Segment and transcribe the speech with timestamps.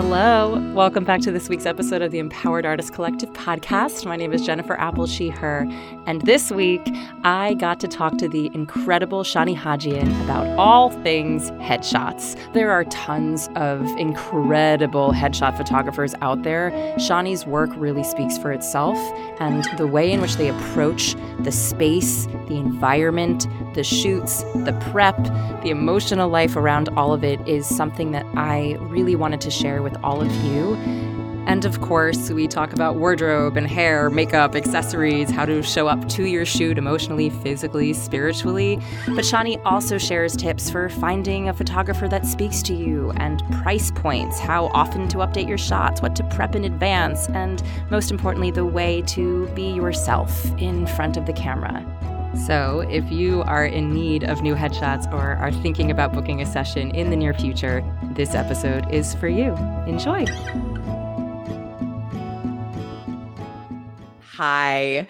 [0.00, 0.60] Hello.
[0.74, 4.06] Welcome back to this week's episode of the Empowered Artist Collective podcast.
[4.06, 5.66] My name is Jennifer Apple, she, her.
[6.06, 6.88] And this week,
[7.24, 12.36] I got to talk to the incredible Shani Hadjian about all things headshots.
[12.52, 16.70] There are tons of incredible headshot photographers out there.
[16.98, 18.96] Shani's work really speaks for itself,
[19.40, 25.16] and the way in which they approach the space, the environment, the shoots, the prep,
[25.64, 29.82] the emotional life around all of it is something that I really wanted to share
[29.82, 30.76] with all of you.
[31.48, 36.06] And of course, we talk about wardrobe and hair, makeup, accessories, how to show up
[36.10, 38.78] to your shoot emotionally, physically, spiritually.
[39.06, 43.90] But Shani also shares tips for finding a photographer that speaks to you and price
[43.90, 48.50] points, how often to update your shots, what to prep in advance, and most importantly,
[48.50, 51.82] the way to be yourself in front of the camera.
[52.46, 56.46] So, if you are in need of new headshots or are thinking about booking a
[56.46, 59.54] session in the near future, this episode is for you.
[59.86, 60.24] Enjoy.
[64.36, 65.06] Hi.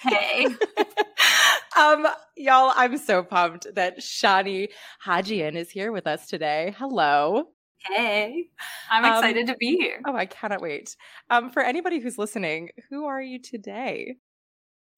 [0.00, 0.46] Hey.
[1.78, 4.68] um, y'all, I'm so pumped that Shani
[5.04, 6.74] Hadjian is here with us today.
[6.78, 7.44] Hello.
[7.86, 8.46] Hey.
[8.90, 10.00] I'm Um, excited to be here.
[10.06, 10.96] Oh, I cannot wait.
[11.28, 14.16] Um, for anybody who's listening, who are you today?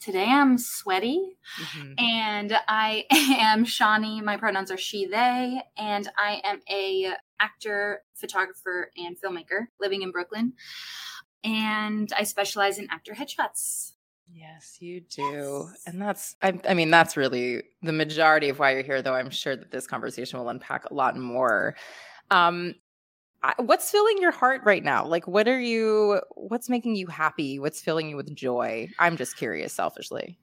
[0.03, 1.95] Today I'm sweaty Mhm.
[1.97, 4.21] and I am Shani.
[4.21, 10.11] My pronouns are she, they, and I am a actor, photographer, and filmmaker living in
[10.11, 10.55] Brooklyn.
[11.45, 13.93] And I specialize in actor headshots.
[14.27, 15.69] Yes, you do.
[15.71, 15.83] Yes.
[15.87, 19.31] And that's, I, I mean, that's really the majority of why you're here, though I'm
[19.31, 21.77] sure that this conversation will unpack a lot more.
[22.31, 22.75] Um,
[23.59, 25.07] what's filling your heart right now?
[25.07, 27.59] Like, what are you, what's making you happy?
[27.59, 28.89] What's filling you with joy?
[28.99, 30.39] I'm just curious, selfishly.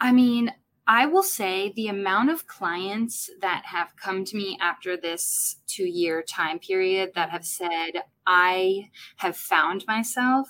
[0.00, 0.52] I mean,
[0.86, 5.84] I will say the amount of clients that have come to me after this two
[5.84, 10.48] year time period that have said, I have found myself,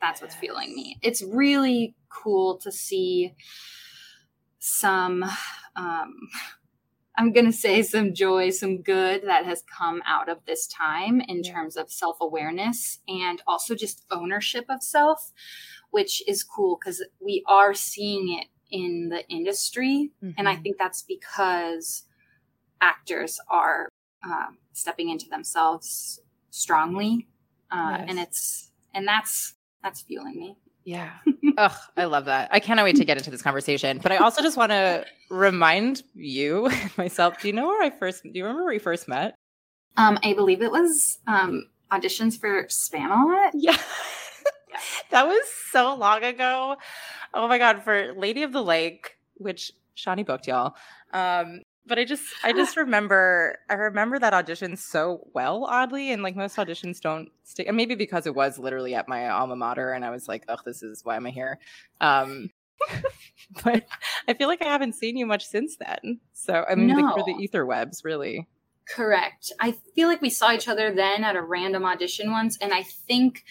[0.00, 0.98] that's what's feeling me.
[1.02, 3.34] It's really cool to see
[4.58, 5.24] some,
[5.76, 6.14] um,
[7.16, 11.20] I'm going to say some joy, some good that has come out of this time
[11.20, 11.52] in Yeah.
[11.52, 15.32] terms of self awareness and also just ownership of self,
[15.90, 20.10] which is cool because we are seeing it in the industry.
[20.36, 20.62] And I Mhm.
[20.62, 22.06] think that's because
[22.80, 23.88] actors are
[24.24, 26.18] um, stepping into themselves
[26.50, 27.28] strongly.
[27.70, 30.56] Uh, And it's, and that's, that's fueling me.
[30.84, 31.18] Yeah.
[31.56, 32.48] Ugh, I love that.
[32.52, 33.98] I cannot wait to get into this conversation.
[34.02, 38.22] But I also just want to remind you, myself, do you know where I first,
[38.22, 39.34] do you remember where we first met?
[39.96, 43.50] Um, I believe it was um, auditions for Spamalot.
[43.54, 43.76] Yeah.
[45.10, 46.76] that was so long ago.
[47.32, 50.74] Oh my god, for Lady of the Lake, which Shani booked y'all.
[51.12, 56.22] Um, but I just I just remember I remember that audition so well, oddly, and
[56.22, 57.66] like most auditions don't stick.
[57.66, 60.56] And maybe because it was literally at my alma mater, and I was like, "Oh,
[60.64, 61.58] this is why I'm I here?"
[62.00, 62.50] Um,
[63.64, 63.84] but
[64.28, 66.20] I feel like I haven't seen you much since then.
[66.32, 67.38] So I mean, like for the No.
[67.40, 68.48] ether webs, really.
[68.88, 69.52] Correct.
[69.60, 72.82] I feel like we saw each other then at a random audition once, and I
[72.82, 73.44] think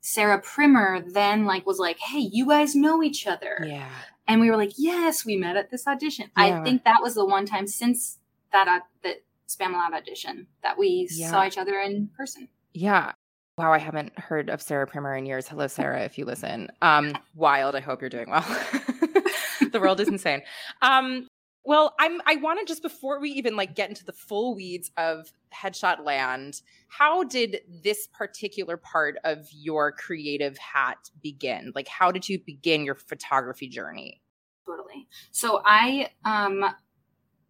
[0.00, 3.90] Sarah Primer then like was like, "Hey, you guys know each other," Yeah.
[4.28, 6.60] And we were like, "Yes, we met at this audition." Yeah.
[6.60, 8.18] I think that was the one time since
[8.52, 11.30] that uh, that Spamalot audition that we Yeah.
[11.30, 12.48] saw each other in person.
[12.74, 13.12] Yeah.
[13.56, 15.48] Wow, I haven't heard of Sarah Primer in years.
[15.48, 16.70] Hello, Sarah, if you listen.
[16.80, 17.74] Um, wild.
[17.74, 18.42] I hope you're doing well.
[19.72, 20.42] the world is insane.
[20.80, 21.26] Um,
[21.68, 24.90] well, I'm I want to just before we even like get into the full weeds
[24.96, 31.72] of headshot land, how did this particular part of your creative hat begin?
[31.74, 34.22] Like how did you begin your photography journey?
[34.64, 35.08] Totally.
[35.30, 36.64] So I um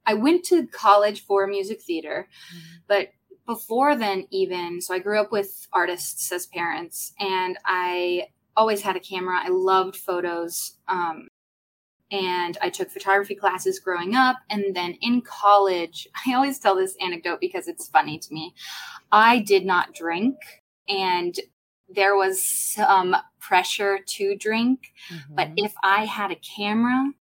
[0.05, 2.29] I went to college for music theater,
[2.89, 3.11] but
[3.47, 8.97] before then even so I grew up with artists as parents and I always had
[8.97, 9.39] a camera.
[9.41, 10.77] I loved photos.
[10.89, 11.29] Um
[12.11, 16.97] and I took photography classes growing up and then in college, I always tell this
[17.01, 18.55] anecdote because it's funny to me.
[19.13, 20.37] I did not drink
[20.89, 21.39] and
[21.89, 24.93] there was some pressure to drink
[25.31, 25.55] but Mhm.
[25.57, 27.13] if I had a camera,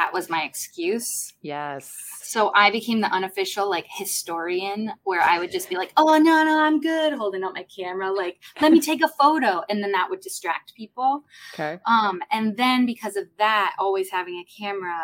[0.00, 1.34] that was my excuse.
[1.42, 1.84] yes.
[2.22, 6.36] So I became the unofficial like historian where I would just be like, "Oh no,
[6.44, 9.92] no, I'm good," holding up my camera like, "Let me take a photo." And then
[9.92, 11.24] that would distract people.
[11.52, 11.80] Okay.
[11.86, 14.98] Um and then because of that, always having a camera,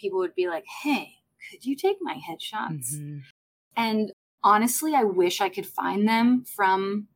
[0.00, 1.04] people would be like, "Hey,
[1.50, 3.20] could you take my headshots?" Mhm.
[3.76, 4.12] And
[4.42, 7.08] honestly, I wish I could find them from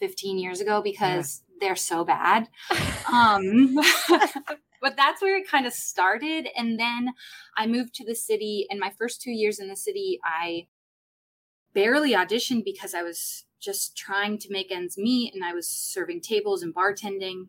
[0.00, 2.48] 15 years ago because they're so bad.
[3.12, 3.78] Um,
[4.80, 6.48] but that's where it kind of started.
[6.56, 7.12] And then
[7.56, 8.66] I moved to the city.
[8.70, 10.68] And my first two years in the city, I
[11.74, 16.20] barely auditioned because I was just trying to make ends meet and I was serving
[16.20, 17.48] tables and bartending.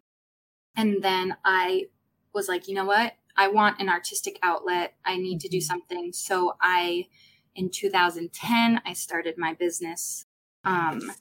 [0.76, 1.86] And then I
[2.34, 3.14] was like, you know what?
[3.36, 4.96] I want an artistic outlet.
[5.06, 5.66] I need to do mm-hmm.
[5.66, 6.14] something.
[6.14, 7.08] So I,
[7.56, 10.26] in 2010, I started my business.
[10.64, 11.12] Um,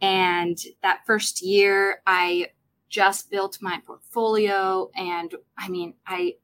[0.00, 2.48] and that first year, I
[2.88, 4.90] just built my portfolio.
[4.96, 6.34] And I mean, I,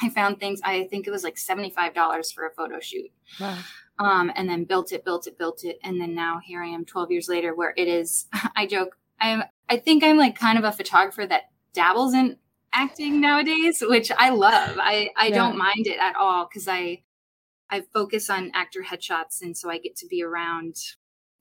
[0.00, 3.10] I found things, I think it was like $75 for a photo shoot.
[3.40, 3.58] Wow.
[3.98, 5.78] Um, and then built it, built it, built it.
[5.82, 9.42] And then now here I am 12 years later where it is, I joke, I'm,
[9.68, 12.36] I think I'm like kind of a photographer that dabbles in
[12.72, 14.78] acting nowadays, which I love.
[14.80, 15.34] I, I yeah.
[15.34, 17.02] don't mind it at all because I
[17.70, 20.76] I focus on actor headshots and so I get to be around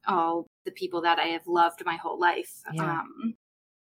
[0.07, 2.61] all the people that I have loved my whole life.
[2.73, 2.99] Yeah.
[2.99, 3.35] Um,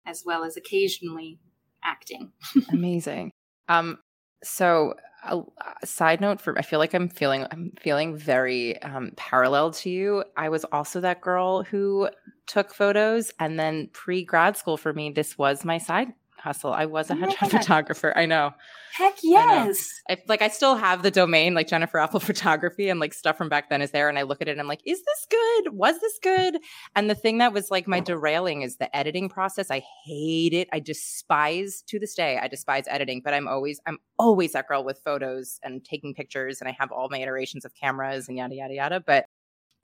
[0.06, 1.40] as well as occasionally
[1.84, 2.32] acting.
[2.72, 3.32] Amazing.
[3.68, 4.00] Um
[4.44, 4.96] so
[5.26, 9.72] a, a, side note for I feel like I'm feeling I'm feeling very um, parallel
[9.72, 10.24] to you.
[10.36, 12.10] I was also that girl who
[12.46, 16.10] took photos and then pre grad school for me this was my side
[16.44, 16.74] hustle.
[16.74, 18.16] I was a headshot photographer.
[18.16, 18.52] I know.
[18.94, 20.02] Heck yes.
[20.08, 23.38] I, I, like I still have the domain like Jennifer Apple Photography and like stuff
[23.38, 24.10] from back then is there.
[24.10, 25.74] And I look at it and I'm like, is this good?
[25.74, 26.58] Was this good?
[26.96, 29.72] And the thing that was like my derailing is the editing process.
[29.72, 30.68] I hate it.
[30.72, 32.38] I despise to this day.
[32.42, 36.60] I despise editing, but I'm always I'm always that girl with photos and taking pictures
[36.60, 39.00] and I have all my iterations of cameras and yada yada yada.
[39.00, 39.26] But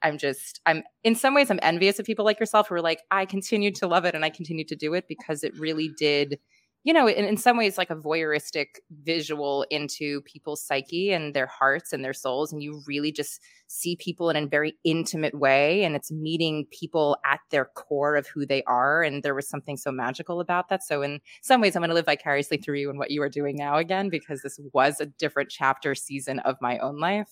[0.01, 3.01] I'm just, I'm in some ways, I'm envious of people like yourself who are like,
[3.11, 6.39] I continued to love it and I continued to do it because it really did,
[6.85, 8.67] you know, in, in some ways, like a voyeuristic
[9.03, 12.53] visual into people's psyche and their hearts and their souls.
[12.53, 15.83] And you really just see people in a very intimate way.
[15.83, 19.03] And it's meeting people at their core of who they are.
[19.03, 20.83] And there was something so magical about that.
[20.83, 23.29] So, in some ways, I'm going to live vicariously through you and what you are
[23.29, 27.27] doing now again, because this was a different chapter season of my own life.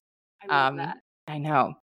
[0.48, 0.98] I um, that.
[1.26, 1.76] I know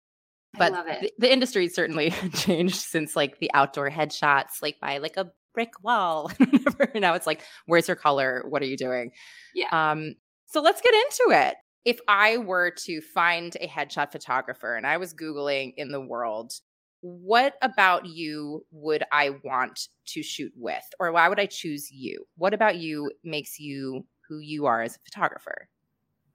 [0.57, 0.71] but
[1.01, 5.73] the, the industry certainly changed since like the outdoor headshots like by like a brick
[5.83, 6.31] wall
[6.95, 8.43] now it's like where's your color?
[8.47, 9.11] What are you doing?
[9.53, 9.67] Yeah.
[9.71, 10.15] Um
[10.45, 11.55] so let's get into it.
[11.85, 16.53] If i were to find a headshot photographer and i was googling in the world
[17.01, 20.85] what about you would i want to shoot with?
[20.99, 22.25] Or why would i choose you?
[22.37, 25.67] What about you makes you who you are as a photographer?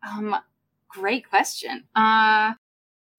[0.06, 0.36] Um
[0.88, 1.84] great question.
[1.94, 2.54] Uh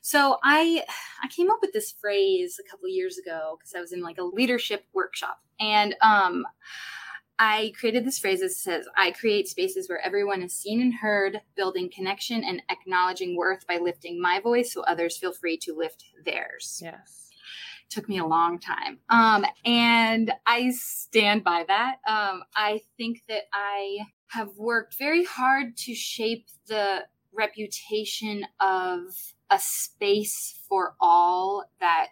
[0.09, 0.83] so I
[1.23, 4.17] I came up with this phrase a couple years ago because I was in like
[4.17, 6.45] a leadership workshop and um
[7.41, 11.39] I created this phrase that says, I create spaces where everyone is seen and heard,
[11.56, 16.03] building connection and acknowledging worth by lifting my voice so others feel free to lift
[16.25, 16.81] theirs.
[16.83, 17.29] Yes.
[17.89, 19.00] Took me a long time.
[19.09, 22.00] Um, and I stand by that.
[22.06, 29.13] Um, I think that I have worked very hard to shape the reputation of
[29.50, 32.10] a space for all that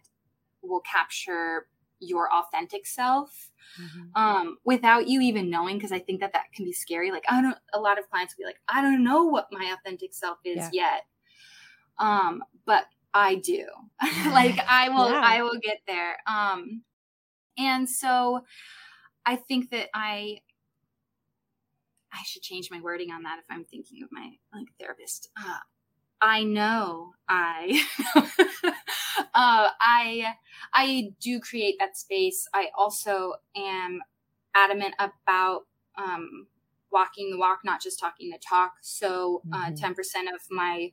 [0.61, 1.67] will capture
[1.99, 3.49] your authentic self
[3.81, 4.21] mm-hmm.
[4.21, 7.41] um, without you even knowing because i think that that can be scary like i
[7.41, 10.37] don't a lot of clients will be like i don't know what my authentic self
[10.45, 10.91] is yeah.
[10.91, 11.01] yet
[11.99, 13.65] um, but i do
[14.27, 15.21] like i will yeah.
[15.23, 16.83] i will get there um,
[17.57, 18.41] and so
[19.25, 20.37] i think that i
[22.13, 25.57] i should change my wording on that if i'm thinking of my like therapist uh,
[26.21, 27.83] I know I
[28.15, 28.71] uh,
[29.33, 30.33] I
[30.73, 32.47] I do create that space.
[32.53, 34.01] I also am
[34.55, 35.63] adamant about
[35.97, 36.47] um,
[36.91, 38.73] walking the walk, not just talking the talk.
[38.81, 39.85] So uh, mm-hmm.
[39.85, 39.93] 10%
[40.33, 40.91] of my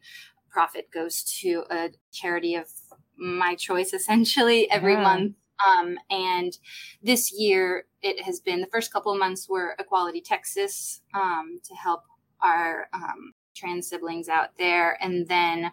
[0.51, 2.69] profit goes to a charity of
[3.17, 5.03] my choice essentially every yeah.
[5.03, 5.37] month.
[5.67, 6.57] Um, and
[7.03, 11.75] this year it has been the first couple of months were Equality Texas um, to
[11.75, 12.03] help
[12.43, 15.03] our um, trans siblings out there.
[15.03, 15.73] And then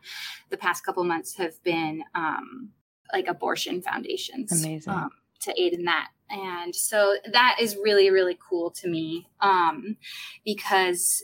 [0.49, 2.69] the past couple months have been um,
[3.11, 4.63] like abortion foundations.
[4.63, 4.93] Amazing.
[4.93, 5.09] Um,
[5.41, 6.09] to aid in that.
[6.29, 9.97] And so that is really, really cool to me um,
[10.45, 11.23] because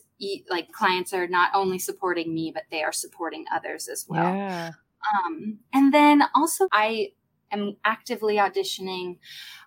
[0.50, 4.36] like clients are not only supporting me, but they are supporting others as well.
[4.36, 4.72] Yeah.
[5.16, 7.12] Um, and then also, I
[7.52, 9.20] am actively auditioning.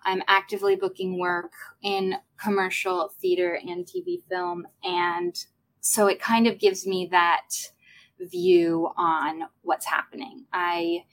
[0.03, 4.67] I'm actively booking work in commercial theater and TV film.
[4.83, 5.35] And
[5.81, 7.49] so it kind of gives me that
[8.19, 10.45] view on what's happening.
[10.53, 11.05] I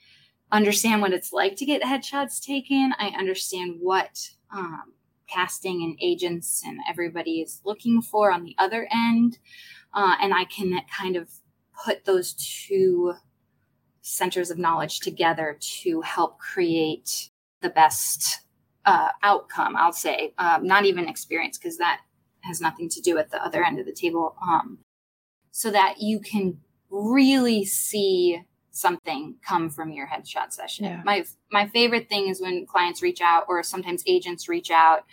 [0.52, 2.92] understand what it's like to get headshots taken.
[2.98, 4.92] I understand what um,
[5.26, 9.38] casting and agents and everybody is looking for on the other end.
[9.92, 11.30] Uh, and I can kind of
[11.84, 13.14] put those two
[14.02, 18.40] centers of knowledge together to help create the best
[18.86, 20.32] uh, outcome, I'll say.
[20.38, 22.00] Um, not even experience, because that
[22.48, 24.78] has nothing to do at the other end of the table um,
[25.52, 26.58] so that you can
[26.90, 30.86] really see something come from your headshot session.
[30.86, 31.02] Yeah.
[31.04, 35.04] My my favorite thing is when clients reach out or sometimes agents reach out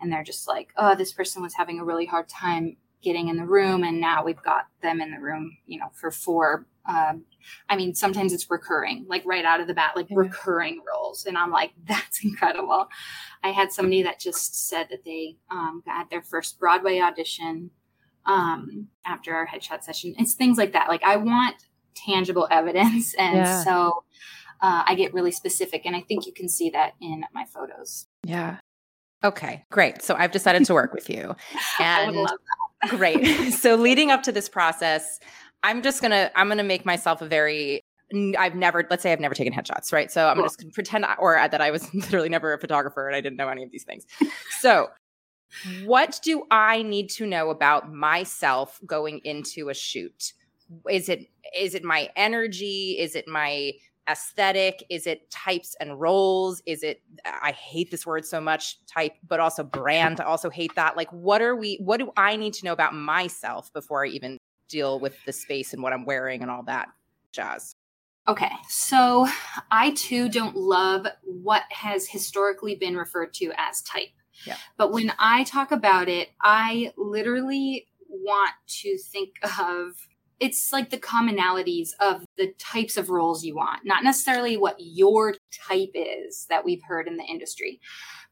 [0.00, 3.36] and they're just like, "Oh, this person was having a really hard time getting in
[3.36, 7.24] the room and now we've got them in the room, you know, for four um,
[7.68, 10.16] I mean, sometimes it's recurring, like right out of the bat, like Yeah.
[10.18, 11.26] recurring roles.
[11.26, 12.88] And I'm like, that's incredible.
[13.42, 17.70] I had somebody that just said that they um, got their first Broadway audition
[18.26, 20.14] um, after our headshot session.
[20.18, 20.88] It's things like that.
[20.88, 21.56] Like I want
[21.94, 23.64] tangible evidence, and Yeah.
[23.64, 24.04] so
[24.60, 28.06] uh, I get really specific, and I think you can see that in my photos.
[28.24, 28.58] Yeah.
[29.24, 30.02] Okay, great.
[30.02, 31.34] So I've decided to work with you.
[31.78, 32.30] I would
[32.84, 33.52] And great.
[33.52, 35.20] so leading up to this process,
[35.62, 37.80] I'm just going to I'm to make myself a very
[38.38, 40.10] I've never let's say I've never taken headshots, right?
[40.10, 40.44] So I'm Cool.
[40.44, 43.36] just to pretend or uh, that I was literally never a photographer and I didn't
[43.36, 44.06] know any of these things.
[44.60, 44.90] So
[45.84, 50.32] what do I need to know about myself going into a shoot?
[50.90, 51.26] Is it
[51.58, 52.96] is it my energy?
[52.98, 53.72] Is it my
[54.10, 54.84] aesthetic?
[54.90, 56.62] Is it types and roles?
[56.66, 60.20] Is it I hate this word so much, type, but also brand.
[60.20, 60.96] I also hate that.
[60.96, 64.38] Like what are we what do I need to know about myself before I even
[64.72, 66.88] deal with the space and what I'm wearing and all that
[67.30, 67.76] jazz?
[68.26, 69.28] Okay, so
[69.70, 74.10] I too don't love what has historically been referred to as type.
[74.46, 74.56] Yeah.
[74.76, 80.08] But when I talk about it, I literally want to think of
[80.40, 85.36] it's like the commonalities of the types of roles you want, not necessarily what your
[85.68, 87.80] type is that we've heard in the industry.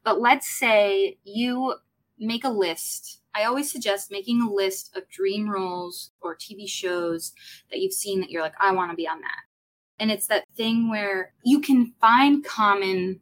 [0.03, 1.75] But let's say you
[2.19, 3.20] make a list.
[3.33, 7.31] I always suggest making a list of dream roles or TV shows
[7.69, 9.41] that you've seen that you're like, I want to be on that.
[9.99, 13.19] And it's that thing where you can find common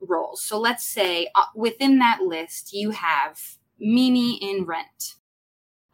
[0.00, 0.42] roles.
[0.42, 3.38] So let's say uh, within that list, you have
[3.78, 5.14] Mimi in Rent.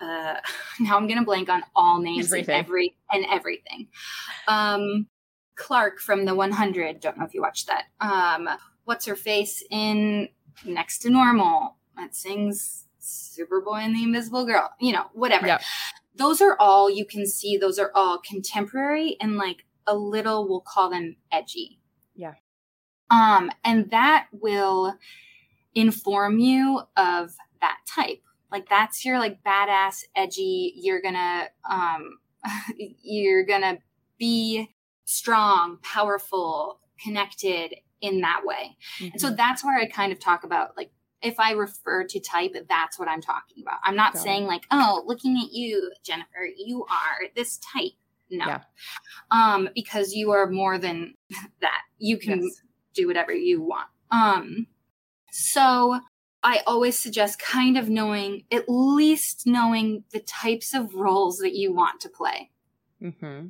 [0.01, 0.37] Uh,
[0.81, 2.55] now I'm going to blank on all names Everything.
[2.55, 3.89] and every and everything.
[4.47, 5.07] Um,
[5.57, 7.01] Clarke from the 100.
[7.01, 7.85] Don't know if you watched that.
[8.01, 8.49] Um,
[8.85, 10.29] what's her face in
[10.65, 14.71] Next to Normal that sings Superboy and the Invisible Girl.
[14.81, 15.61] You know, whatever Yeah.
[16.17, 20.61] those are all you can see those are all contemporary and like a little we'll
[20.61, 21.81] call them edgy
[22.15, 22.35] Yeah.
[23.11, 24.95] um and that will
[25.75, 32.19] inform you of that type like that's your like badass edgy you're gonna um
[32.77, 33.79] you're gonna
[34.19, 34.69] be
[35.05, 39.19] strong powerful connected in that way and Mm-hmm.
[39.19, 40.91] so that's where I kind of talk about like
[41.23, 43.81] if I refer to type, that's what I'm talking about.
[43.85, 44.23] I'm not Got it.
[44.23, 47.93] saying like, oh, looking at you, Jennifer, you are this type.
[48.31, 48.47] No.
[48.47, 48.61] Yeah.
[49.31, 51.15] Um, because you are more than
[51.61, 51.83] that.
[51.99, 52.63] You can Yes.
[52.95, 53.89] do whatever you want.
[54.11, 54.67] Um,
[55.31, 56.01] so
[56.43, 61.73] I always suggest kind of knowing, at least knowing the types of roles that you
[61.75, 62.51] want to play.
[63.03, 63.49] Mm-hmm.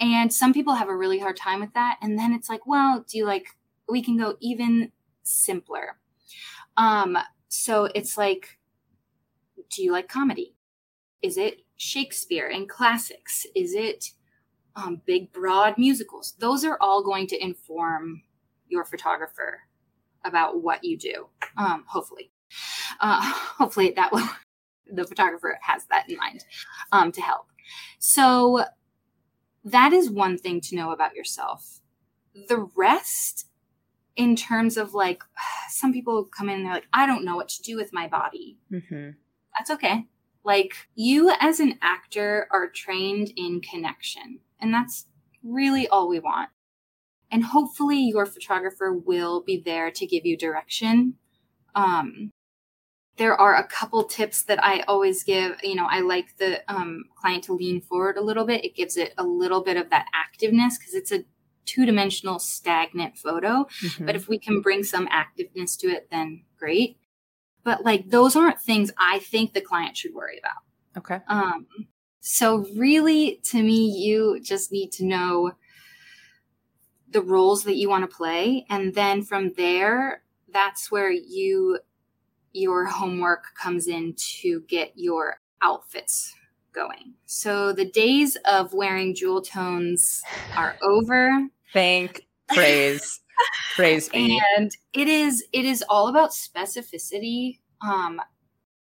[0.00, 1.98] And some people have a really hard time with that.
[2.02, 3.46] And then it's like, well, do you like,
[3.88, 5.98] we can go even simpler.
[6.78, 7.18] Um,
[7.48, 8.58] so it's like,
[9.70, 10.54] do you like comedy?
[11.20, 13.46] Is it Shakespeare and classics?
[13.54, 14.12] Is it
[14.76, 16.34] um, big, broad musicals?
[16.38, 18.22] Those are all going to inform
[18.68, 19.60] your photographer
[20.24, 21.28] about what you do.
[21.56, 22.30] Um, hopefully,
[23.00, 23.20] uh,
[23.58, 24.28] hopefully that will
[24.90, 26.44] the photographer has that in mind
[26.92, 27.46] um, to help.
[27.98, 28.64] So
[29.64, 31.80] that is one thing to know about yourself.
[32.48, 33.48] The rest,
[34.18, 35.22] in terms of like,
[35.70, 38.06] some people come in and they're like, I don't know what to do with my
[38.06, 38.58] body.
[38.70, 39.10] Mm-hmm.
[39.56, 40.06] That's okay.
[40.44, 45.06] Like, you as an actor are trained in connection, and that's
[45.42, 46.50] really all we want.
[47.30, 51.14] And hopefully, your photographer will be there to give you direction.
[51.74, 52.30] Um,
[53.18, 55.56] there are a couple tips that I always give.
[55.62, 58.64] You know, I like the um, client to lean forward a little bit.
[58.64, 61.24] It gives it a little bit of that activeness because it's a
[61.68, 63.66] two dimensional stagnant photo.
[63.82, 64.06] Mm-hmm.
[64.06, 66.96] But if we can bring some activeness to it, then great.
[67.62, 70.62] But like those aren't things I think the client should worry about.
[70.96, 71.20] okay.
[71.28, 71.66] Um,
[72.20, 75.52] so really, to me, you just need to know
[77.10, 80.22] the roles that you want to play, and then from there,
[80.52, 81.78] that's where you
[82.52, 86.34] your homework comes in to get your outfits
[86.72, 87.14] going.
[87.26, 90.22] So the days of wearing jewel tones
[90.56, 91.48] are over.
[91.72, 93.20] Thank praise
[93.74, 94.40] praise be.
[94.56, 98.20] and it is it is all about specificity um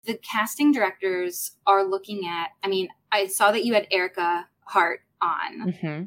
[0.06, 5.02] the casting directors are looking at i mean i saw that you had erica hart
[5.22, 6.04] on Mm-hmm.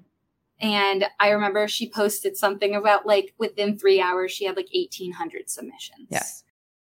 [0.61, 5.49] and i remember she posted something about like within three hours she had like 1800
[5.51, 6.45] submissions Yes.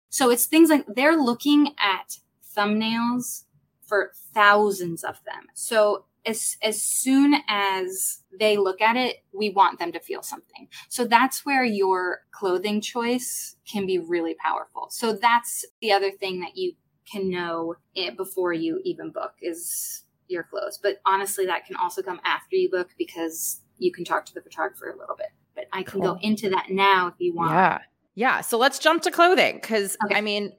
[0.10, 2.18] so it's things like they're looking at
[2.56, 3.46] thumbnails
[3.88, 9.80] for thousands of them so as as soon as they look at it, we want
[9.80, 10.68] them to feel something.
[10.90, 14.88] So that's where your clothing choice can be really powerful.
[14.90, 16.74] So that's the other thing that you
[17.12, 20.80] can know it before you even book is your clothes.
[20.82, 24.42] But honestly, that can also come after you book because you can talk to the
[24.42, 25.30] photographer a little bit.
[25.56, 26.14] But I can cool.
[26.14, 27.52] go into that now if you want.
[27.52, 27.80] Yeah.
[28.14, 28.42] Yeah.
[28.42, 30.16] So let's jump to clothing because okay.
[30.16, 30.54] I mean,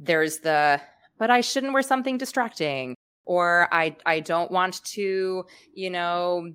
[0.00, 0.80] there's the,
[1.18, 6.52] but I shouldn't wear something distracting or I I don't want to, you know,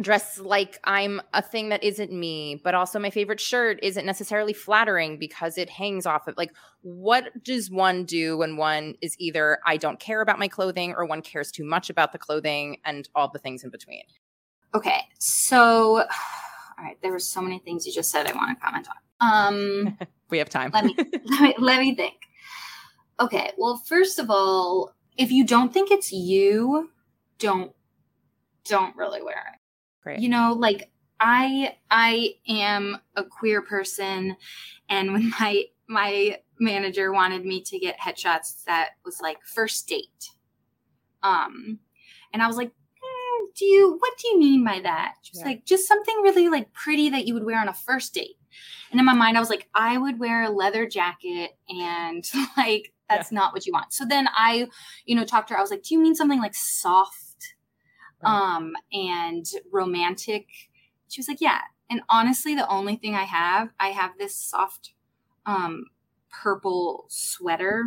[0.00, 4.52] dress like I'm a thing that isn't me, but also my favorite shirt isn't necessarily
[4.52, 6.52] flattering because it hangs off of like
[6.82, 11.04] what does one do when one is either I don't care about my clothing or
[11.04, 14.02] one cares too much about the clothing and all the things in between.
[14.74, 15.02] Okay.
[15.18, 15.98] So
[16.78, 18.96] all right, there were so many things you just said I want to comment on.
[19.20, 19.98] Um
[20.30, 20.70] we have time.
[20.72, 22.14] let me let me let me think.
[23.20, 26.90] Okay, well, first of all, if you don't think it's you,
[27.38, 27.72] don't
[28.64, 29.60] don't really wear it.
[30.02, 30.20] Great.
[30.20, 34.36] You know, like I I am a queer person
[34.88, 40.30] and when my my manager wanted me to get headshots that was like first date.
[41.22, 41.80] Um
[42.32, 45.14] and I was like, mm, do you what do you mean by that?
[45.22, 45.48] She was yeah.
[45.48, 48.36] like, just something really like pretty that you would wear on a first date.
[48.90, 52.92] And in my mind, I was like, I would wear a leather jacket and like
[53.10, 53.38] that's yeah.
[53.38, 53.92] not what you want.
[53.92, 54.68] So then I,
[55.04, 55.58] you know, talked to her.
[55.58, 57.54] I was like, Do you mean something like soft
[58.22, 58.56] right.
[58.56, 60.46] um and romantic?
[61.08, 61.58] She was like, Yeah.
[61.90, 64.92] And honestly, the only thing I have, I have this soft
[65.44, 65.86] um
[66.30, 67.84] purple sweater.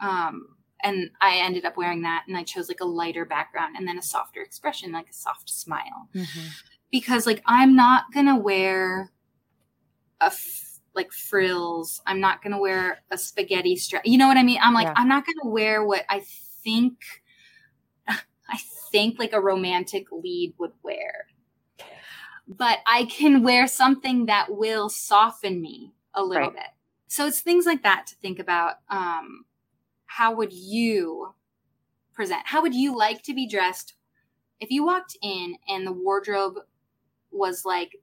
[0.00, 0.48] Um
[0.82, 3.96] and I ended up wearing that and I chose like a lighter background and then
[3.96, 6.10] a softer expression, like a soft smile.
[6.14, 6.48] Mm-hmm.
[6.92, 9.10] Because like I'm not gonna wear
[10.20, 10.63] a f-
[10.94, 12.00] like frills.
[12.06, 14.02] I'm not gonna wear a spaghetti strap.
[14.04, 14.58] You know what I mean?
[14.62, 14.94] I'm like, yeah.
[14.96, 16.22] I'm not gonna wear what I
[16.62, 16.98] think
[18.08, 18.58] I
[18.90, 21.26] think like a romantic lead would wear.
[22.46, 26.54] But I can wear something that will soften me a little right.
[26.54, 26.70] bit.
[27.08, 28.74] So it's things like that to think about.
[28.88, 29.44] Um,
[30.06, 31.34] how would you
[32.12, 32.42] present?
[32.44, 33.94] How would you like to be dressed
[34.60, 36.58] if you walked in and the wardrobe
[37.30, 37.96] was like,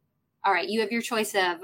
[0.46, 1.60] all right, you have your choice of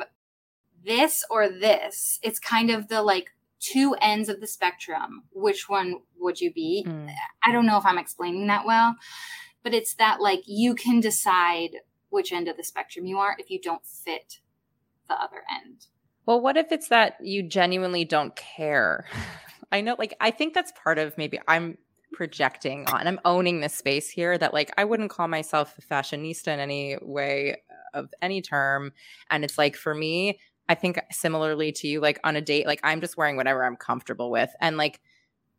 [0.87, 2.19] this or this.
[2.23, 5.23] It's kind of the like two ends of the spectrum.
[5.31, 6.85] Which one would you be?
[6.87, 7.11] Mm.
[7.43, 8.95] I don't know if I'm explaining that well,
[9.63, 11.77] but it's that like you can decide
[12.09, 14.39] which end of the spectrum you are if you don't fit
[15.07, 15.87] the other end.
[16.25, 19.05] Well, what if it's that you genuinely don't care?
[19.71, 21.77] I know, like, I think that's part of maybe I'm
[22.13, 26.47] projecting on, I'm owning this space here that, like, I wouldn't call myself a fashionista
[26.47, 27.57] in any way
[27.93, 28.93] of any term.
[29.29, 32.81] And it's like, for me, I think similarly to you, like on a date, like
[32.83, 34.49] I'm just wearing whatever I'm comfortable with.
[34.59, 34.99] And like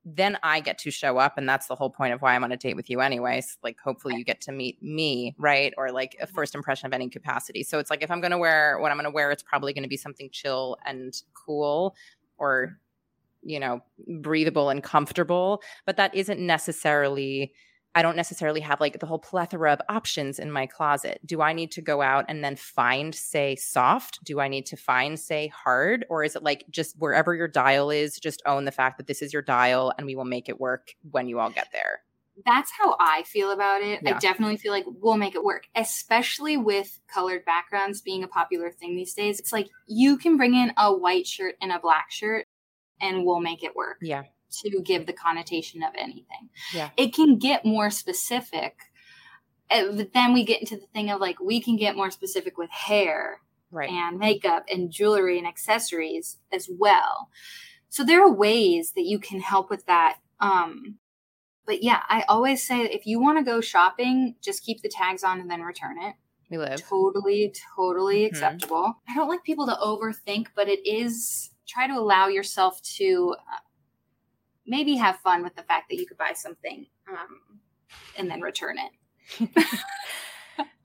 [0.05, 1.37] then I get to show up.
[1.37, 3.59] And that's the whole point of why I'm on a date with you, anyways.
[3.63, 5.75] Like, hopefully, you get to meet me, right?
[5.77, 7.63] Or like a first impression of any capacity.
[7.63, 9.73] So it's like if I'm going to wear what I'm going to wear, it's probably
[9.73, 11.95] going to be something chill and cool
[12.39, 12.79] or,
[13.43, 13.81] you know,
[14.21, 15.63] breathable and comfortable.
[15.85, 17.53] But that isn't necessarily
[17.99, 21.21] I don't necessarily have like the whole plethora of options in my closet.
[21.27, 24.23] Do I need to go out and then find, say, soft?
[24.23, 26.07] Do I need to find, say, hard?
[26.09, 29.21] Or is it like just wherever your dial is, just own the fact that this
[29.21, 32.05] is your dial and we will make it work when you all get there?
[32.47, 33.99] That's how I feel about it.
[34.05, 34.15] Yeah.
[34.15, 38.71] I definitely feel like we'll make it work, especially with colored backgrounds being a popular
[38.71, 39.41] thing these days.
[39.41, 42.47] It's like you can bring in a white shirt and a black shirt
[43.01, 43.97] and we'll make it work.
[44.01, 46.51] Yeah to give the connotation of anything.
[46.73, 46.91] Yeah.
[46.97, 48.77] It can get more specific.
[49.71, 52.57] Uh, but then we get into the thing of like we can get more specific
[52.57, 53.91] with hair right.
[53.91, 57.29] and makeup and jewelry and accessories as well.
[57.91, 60.19] So there are ways that you can help with that.
[60.41, 60.97] Um,
[61.67, 65.23] but yeah, I always say if you want to go shopping, just keep the tags
[65.23, 66.15] on and then return it.
[66.51, 66.83] We live.
[66.89, 68.35] Totally, totally mm-hmm.
[68.35, 68.95] acceptable.
[69.09, 73.59] I don't like people to overthink, but it is try to allow yourself to uh,
[74.69, 77.41] maybe have fun with the fact that you could buy something um,
[78.17, 79.51] and then return it.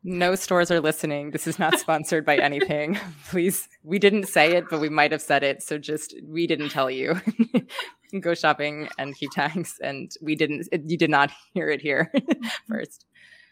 [0.03, 1.31] no stores are listening.
[1.31, 2.99] This is not sponsored by anything.
[3.29, 5.63] Please, we didn't say it, but we might have said it.
[5.63, 7.21] So just, we didn't tell you.
[8.19, 9.79] Go shopping and keep tags.
[9.81, 12.11] And we didn't, you did not hear it here
[12.67, 13.05] first.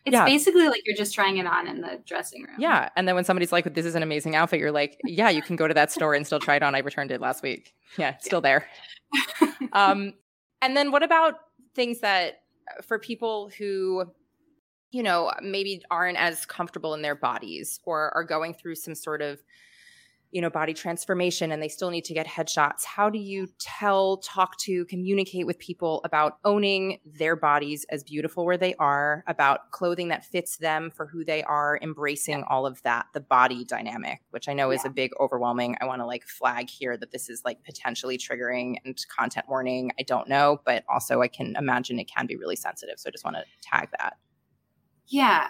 [0.03, 0.25] It's yeah.
[0.25, 2.55] basically like you're just trying it on in the dressing room.
[2.57, 2.89] Yeah.
[2.95, 5.55] And then when somebody's like, this is an amazing outfit, you're like, yeah, you can
[5.55, 6.73] go to that store and still try it on.
[6.73, 7.73] I returned it last week.
[7.97, 8.67] Yeah, it's still there.
[9.73, 10.13] um,
[10.61, 11.35] and then what about
[11.75, 14.05] things that uh, for people who
[14.91, 19.21] you know maybe aren't as comfortable in their bodies or are going through some sort
[19.21, 19.41] of
[20.31, 22.85] you know, body transformation and they still need to get headshots.
[22.85, 28.45] How do you tell, talk to, communicate with people about owning their bodies as beautiful
[28.45, 32.45] where they are, about clothing that fits them for who they are, embracing yeah.
[32.49, 34.77] all of that, the body dynamic, which I know yeah.
[34.77, 35.75] is a big overwhelming.
[35.81, 39.91] I want to like flag here that this is like potentially triggering and content warning.
[39.99, 42.99] I don't know, but also I can imagine it can be really sensitive.
[42.99, 44.17] So I just want to tag that.
[45.07, 45.49] Yeah.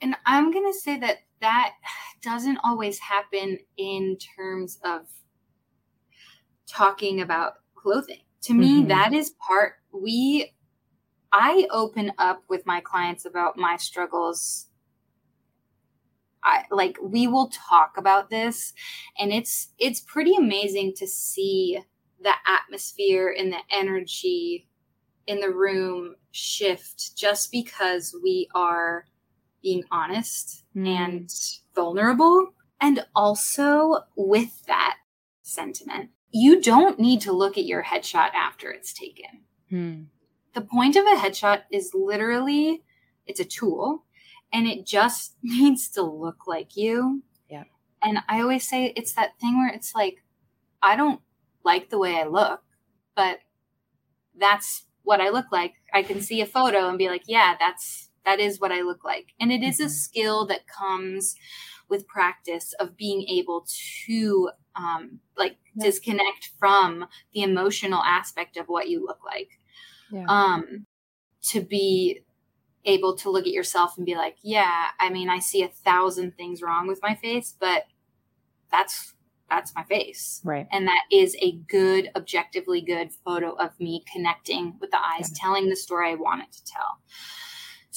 [0.00, 1.72] And I'm going to say that that
[2.22, 5.02] doesn't always happen in terms of
[6.66, 8.20] talking about clothing.
[8.42, 8.88] To me, mm-hmm.
[8.88, 10.52] that is part we
[11.32, 14.66] I open up with my clients about my struggles.
[16.42, 18.72] I like we will talk about this
[19.18, 21.80] and it's it's pretty amazing to see
[22.22, 24.68] the atmosphere and the energy
[25.26, 29.06] in the room shift just because we are
[29.62, 30.86] being honest mm.
[30.86, 31.30] and
[31.74, 32.52] vulnerable.
[32.80, 34.96] And also with that
[35.42, 39.42] sentiment, you don't need to look at your headshot after it's taken.
[39.72, 40.06] Mm.
[40.54, 42.82] The point of a headshot is literally
[43.26, 44.04] it's a tool
[44.52, 47.22] and it just needs to look like you.
[47.48, 47.64] Yeah.
[48.02, 50.22] And I always say it's that thing where it's like,
[50.82, 51.20] I don't
[51.64, 52.62] like the way I look,
[53.14, 53.38] but
[54.38, 55.74] that's what I look like.
[55.92, 59.04] I can see a photo and be like, yeah, that's that is what I look
[59.04, 59.28] like.
[59.40, 59.92] And it is a mm-hmm.
[59.92, 61.36] skill that comes
[61.88, 63.64] with practice of being able
[64.04, 65.86] to um, like yeah.
[65.86, 69.50] disconnect from the emotional aspect of what you look like.
[70.12, 70.26] Yeah.
[70.28, 70.86] Um,
[71.50, 72.22] to be
[72.84, 76.36] able to look at yourself and be like, yeah, I mean, I see a thousand
[76.36, 77.84] things wrong with my face, but
[78.70, 79.14] that's
[79.48, 80.40] that's my face.
[80.44, 80.66] Right.
[80.72, 85.38] And that is a good, objectively good photo of me connecting with the eyes, yeah.
[85.40, 86.98] telling the story I wanted to tell.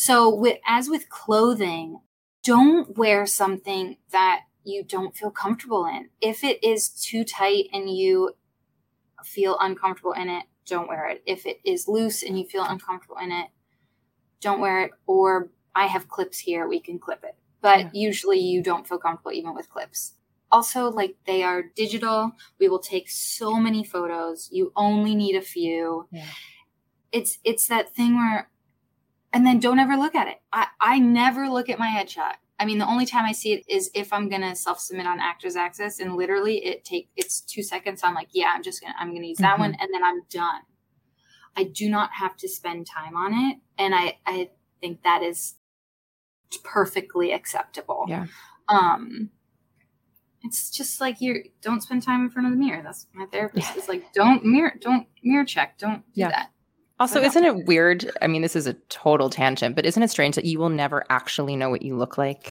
[0.02, 2.00] So, with, as with clothing,
[2.42, 6.08] don't wear something that you don't feel comfortable in.
[6.22, 8.38] If it is too tight and you
[9.26, 11.22] feel uncomfortable in it, don't wear it.
[11.26, 13.48] If it is loose and you feel uncomfortable in it,
[14.40, 14.92] don't wear it.
[15.06, 17.36] Or I have clips here, we can clip it.
[17.60, 17.90] But yeah.
[17.92, 20.14] usually you don't feel comfortable even with clips.
[20.50, 22.32] Also, like they are digital.
[22.58, 24.48] We will take so many photos.
[24.50, 26.08] You only need a few.
[26.10, 26.24] Yeah.
[27.12, 28.50] It's it's that thing where
[29.34, 30.38] and then don't ever look at it.
[30.52, 32.36] I, I never look at my headshot.
[32.60, 35.20] I mean, the only time I see it is if I'm gonna self submit on
[35.20, 38.02] Actors Access, and literally it take it's two seconds.
[38.04, 39.62] I'm like, yeah, I'm just gonna I'm gonna use that mm-hmm.
[39.62, 40.62] one, and then I'm done.
[41.56, 44.50] I do not have to spend time on it, and I I
[44.82, 45.56] think that is
[46.64, 48.06] perfectly acceptable.
[48.08, 48.28] Yeah.
[48.68, 49.30] Um,
[50.44, 52.82] it's just like you don't spend time in front of the mirror.
[52.84, 56.30] That's my therapist is like, don't mirror, don't mirror check, don't do yeah.
[56.30, 56.52] that.
[57.00, 58.12] Also, isn't it weird?
[58.22, 61.06] I mean, this is a total tangent, but isn't it strange that you will never
[61.10, 62.50] actually know what you look like?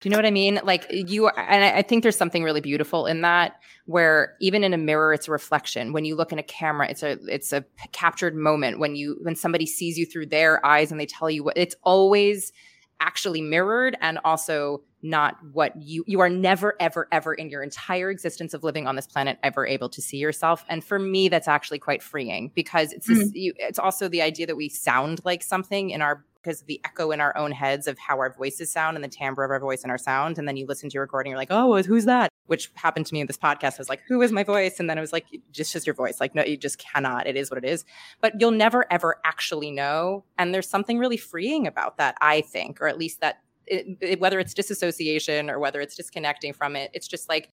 [0.00, 0.60] Do you know what I mean?
[0.62, 4.78] Like you, and I think there's something really beautiful in that, where even in a
[4.78, 5.92] mirror, it's a reflection.
[5.92, 8.78] When you look in a camera, it's a it's a captured moment.
[8.78, 11.74] When you when somebody sees you through their eyes and they tell you what, it's
[11.82, 12.52] always
[13.00, 18.10] actually mirrored and also not what you you are never ever ever in your entire
[18.10, 21.46] existence of living on this planet ever able to see yourself and for me that's
[21.46, 23.20] actually quite freeing because it's mm-hmm.
[23.20, 26.66] this, you, it's also the idea that we sound like something in our because of
[26.66, 29.50] the echo in our own heads of how our voices sound and the timbre of
[29.50, 30.38] our voice and our sound.
[30.38, 32.28] And then you listen to your recording, you're like, oh, who's that?
[32.46, 33.74] Which happened to me in this podcast.
[33.74, 34.80] I was like, who is my voice?
[34.80, 36.20] And then it was like, just just your voice.
[36.20, 37.26] Like, no, you just cannot.
[37.26, 37.84] It is what it is.
[38.20, 40.24] But you'll never ever actually know.
[40.38, 44.20] And there's something really freeing about that, I think, or at least that it, it,
[44.20, 47.50] whether it's disassociation or whether it's disconnecting from it, it's just like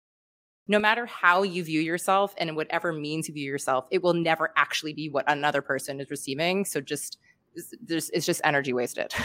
[0.68, 4.52] no matter how you view yourself and whatever means you view yourself, it will never
[4.56, 6.64] actually be what another person is receiving.
[6.64, 7.18] So just
[7.82, 9.14] there's it's just energy wasted.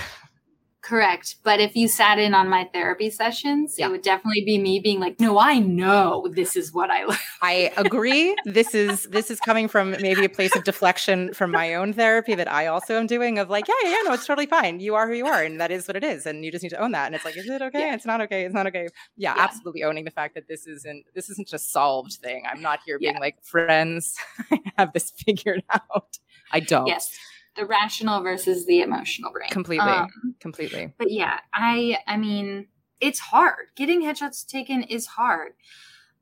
[0.89, 1.37] Correct.
[1.43, 3.87] But if you sat in on my therapy sessions, yeah.
[3.87, 7.19] it would definitely be me being like, "No, I know this is what I like."
[7.43, 8.35] I agree.
[8.47, 12.35] this is this is coming from maybe a place of deflection from my own therapy
[12.37, 14.81] that I also am doing of like, "Yeah, yeah, yeah, no, it's totally fine.
[14.81, 16.71] You are who you are and that is what it is and you just need
[16.71, 17.81] to own that." And it's like, "Is it okay?
[17.81, 17.95] Yeah.
[17.95, 18.45] It's not okay.
[18.45, 21.67] It's not okay." Yeah, yeah, absolutely owning the fact that this isn't this isn't just
[21.67, 22.45] a solved thing.
[22.51, 24.15] I'm not here being like, "Friends,
[24.51, 26.19] I have this figured out."
[26.51, 26.87] I don't.
[26.87, 27.15] Yes
[27.59, 29.51] the rational versus the emotional brain.
[29.51, 29.87] Completely.
[29.87, 30.95] Um, completely.
[30.97, 32.69] But yeah, I I mean,
[33.01, 33.67] it's hard.
[33.77, 35.53] Getting headshots taken is hard.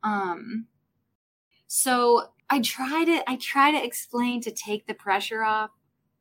[0.03, 0.67] Um
[1.67, 5.71] so I try to I try to explain to take the pressure off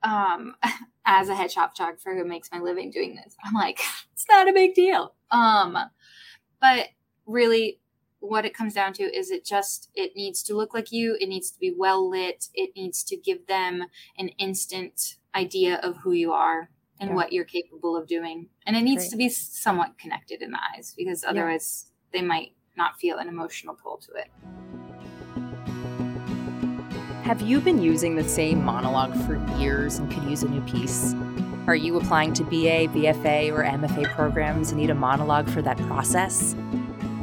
[0.03, 0.55] um
[1.05, 3.35] as a headshot photographer who makes my living doing this.
[3.43, 3.79] I'm like,
[4.13, 5.15] it's not a big deal.
[5.31, 5.77] Um
[6.59, 6.89] but
[7.25, 7.79] really
[8.29, 11.29] what it comes down to is it just it needs to look like you it
[11.29, 13.83] needs to be well lit it needs to give them
[14.17, 17.15] an instant idea of who you are and yeah.
[17.15, 19.11] what you're capable of doing and it needs Great.
[19.11, 22.19] to be somewhat connected in the eyes because otherwise yeah.
[22.19, 24.27] they might not feel an emotional pull to it.
[27.23, 31.15] Have you been using the same monologue for years and could use a new piece?
[31.65, 35.77] Are you applying to BA, BFA, or MFA programs and need a monologue for that
[35.79, 36.55] process?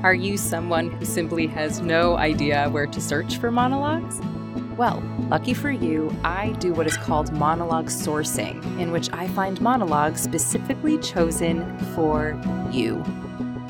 [0.02, 4.20] Are you someone who simply has no idea where to search for monologues?
[4.76, 9.60] Well, lucky for you, I do what is called monologue sourcing, in which I find
[9.60, 12.36] monologues specifically chosen for
[12.72, 13.04] you.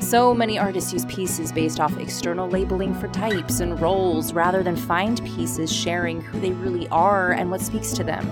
[0.03, 4.75] So many artists use pieces based off external labeling for types and roles rather than
[4.75, 8.27] find pieces sharing who they really are and what speaks to them.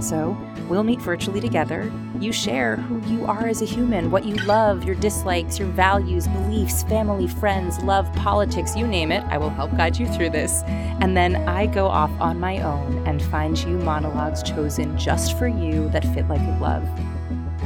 [0.00, 0.34] So,
[0.68, 1.92] we'll meet virtually together.
[2.20, 6.28] You share who you are as a human, what you love, your dislikes, your values,
[6.28, 9.24] beliefs, family, friends, love, politics, you name it.
[9.24, 10.62] I will help guide you through this.
[10.64, 15.48] And then I go off on my own and find you monologues chosen just for
[15.48, 16.88] you that fit like a glove.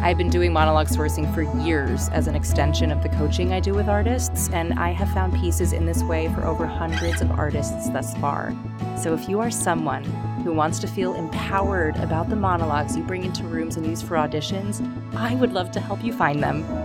[0.05, 3.73] I've been doing monologue sourcing for years as an extension of the coaching I do
[3.73, 7.88] with artists, and I have found pieces in this way for over hundreds of artists
[7.88, 8.55] thus far.
[9.01, 10.05] So if you are someone
[10.45, 14.17] who wants to feel empowered about the monologues you bring into rooms and use for
[14.17, 14.87] auditions,
[15.17, 16.84] I would love to help you find them.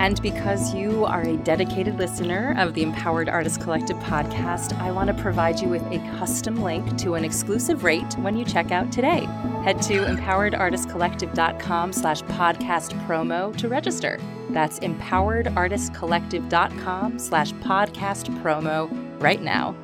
[0.00, 5.08] And because you are a dedicated listener of the Empowered Artist Collective podcast, I want
[5.08, 8.92] to provide you with a custom link to an exclusive rate when you check out
[8.92, 9.24] today.
[9.64, 14.20] Head to empoweredartistcollective.com slash podcast promo to register.
[14.50, 19.74] That's empoweredartistcollective.com slash podcast promo right now.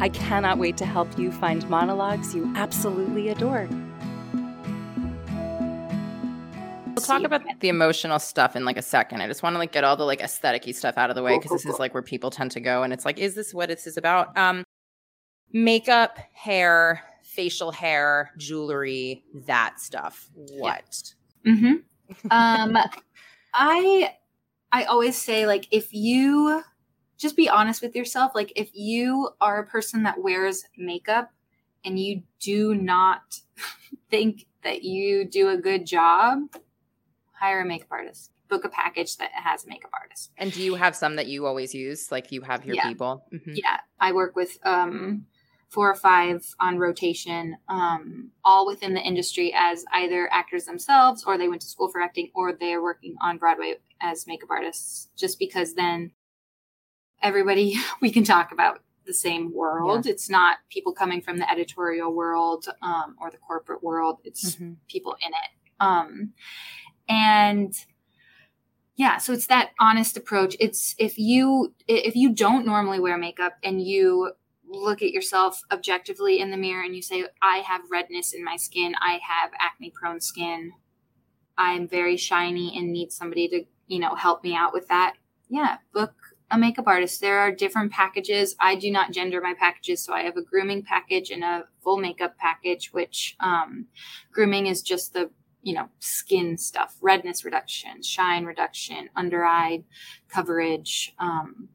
[0.00, 3.68] I cannot wait to help you find monologues you absolutely adore.
[6.94, 9.22] We'll talk about the emotional stuff in like a second.
[9.22, 11.36] I just want to like get all the like aestheticy stuff out of the way
[11.36, 11.74] because cool, cool, this cool.
[11.74, 13.96] is like where people tend to go and it's like, is this what this is
[13.96, 14.36] about?
[14.36, 14.64] Um
[15.52, 20.30] makeup, hair, facial hair, jewelry, that stuff.
[20.34, 20.84] What?
[21.44, 21.52] Yeah.
[21.52, 22.26] Mm-hmm.
[22.30, 22.76] um
[23.54, 24.14] I
[24.70, 26.62] I always say like if you
[27.22, 28.32] just be honest with yourself.
[28.34, 31.30] Like if you are a person that wears makeup
[31.84, 33.40] and you do not
[34.10, 36.40] think that you do a good job,
[37.42, 38.30] hire a makeup artist.
[38.48, 40.30] Book a package that has a makeup artist.
[40.38, 42.12] And do you have some that you always use?
[42.12, 42.86] Like you have your yeah.
[42.86, 43.24] people?
[43.34, 43.52] Mm-hmm.
[43.54, 43.80] Yeah.
[43.98, 45.26] I work with um,
[45.68, 51.36] four or five on rotation, um, all within the industry as either actors themselves or
[51.36, 55.38] they went to school for acting or they're working on Broadway as makeup artists, just
[55.38, 56.12] because then
[57.22, 60.06] everybody we can talk about the same world.
[60.06, 60.12] Yeah.
[60.12, 64.18] It's not people coming from the editorial world um, or the corporate world.
[64.22, 64.74] It's mm-hmm.
[64.88, 65.50] people in it.
[65.80, 66.34] Um,
[67.12, 67.74] and
[68.96, 70.56] yeah, so it's that honest approach.
[70.60, 74.32] It's if you if you don't normally wear makeup and you
[74.64, 78.56] look at yourself objectively in the mirror and you say, I have redness in my
[78.56, 80.72] skin, I have acne prone skin,
[81.58, 85.14] I'm very shiny and need somebody to, you know, help me out with that.
[85.48, 86.14] Yeah, book
[86.50, 87.20] a makeup artist.
[87.20, 88.54] There are different packages.
[88.60, 91.98] I do not gender my packages, so I have a grooming package and a full
[91.98, 93.86] makeup package, which um,
[94.32, 95.30] grooming is just the
[95.62, 99.84] you know skin stuff, redness reduction, shine reduction, under eye
[100.28, 101.14] coverage.
[101.18, 101.68] Um,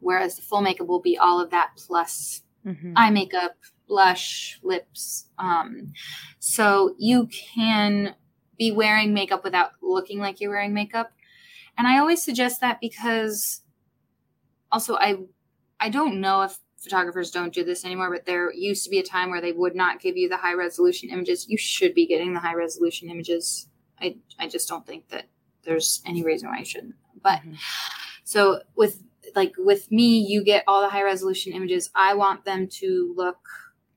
[0.00, 2.92] whereas the full makeup will be all of that plus mm-hmm.
[2.96, 3.56] eye makeup,
[3.88, 5.26] blush, lips.
[5.38, 5.92] Um,
[6.38, 8.14] so you can
[8.56, 11.12] be wearing makeup without looking like you're wearing makeup.
[11.76, 13.62] And I always suggest that because
[14.70, 15.16] also i
[15.80, 19.04] i don't know if photographers don't do this anymore but there used to be a
[19.04, 21.48] time where they would not give you the high resolution images.
[21.48, 23.68] You should be getting the high resolution images.
[24.00, 25.26] I i just don't think that
[25.64, 26.94] there's any reason why you shouldn't.
[27.22, 27.54] But mm-hmm.
[28.24, 29.02] so with
[29.34, 31.90] like with me you get all the high resolution images.
[31.94, 33.38] I want them to look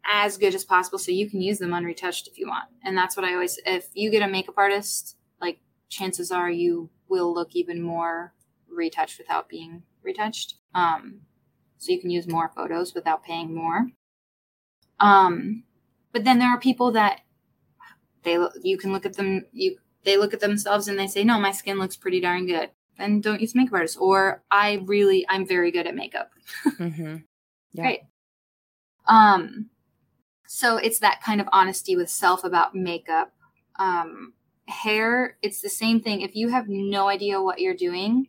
[0.03, 2.65] as good as possible so you can use them unretouched if you want.
[2.83, 6.89] And that's what i always if you get a makeup artist like chances are you
[7.07, 8.33] will look even more
[8.69, 10.55] retouched without being retouched.
[10.73, 11.21] Um,
[11.81, 13.87] so you can use more photos without paying more.
[14.99, 15.63] Um,
[16.13, 17.21] but then there are people that
[18.21, 21.39] they you can look at them you they look at themselves and they say no
[21.39, 25.43] my skin looks pretty darn good then don't use makeup artists or i really i'm
[25.43, 26.29] very good at makeup
[26.77, 27.15] mm-hmm.
[27.73, 27.83] yeah.
[27.83, 27.99] right
[29.07, 29.71] um
[30.45, 33.33] so it's that kind of honesty with self about makeup
[33.79, 34.33] um
[34.67, 38.27] hair it's the same thing if you have no idea what you're doing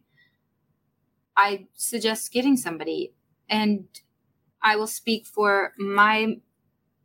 [1.37, 3.15] I suggest getting somebody.
[3.53, 3.85] And
[4.62, 6.37] I will speak for my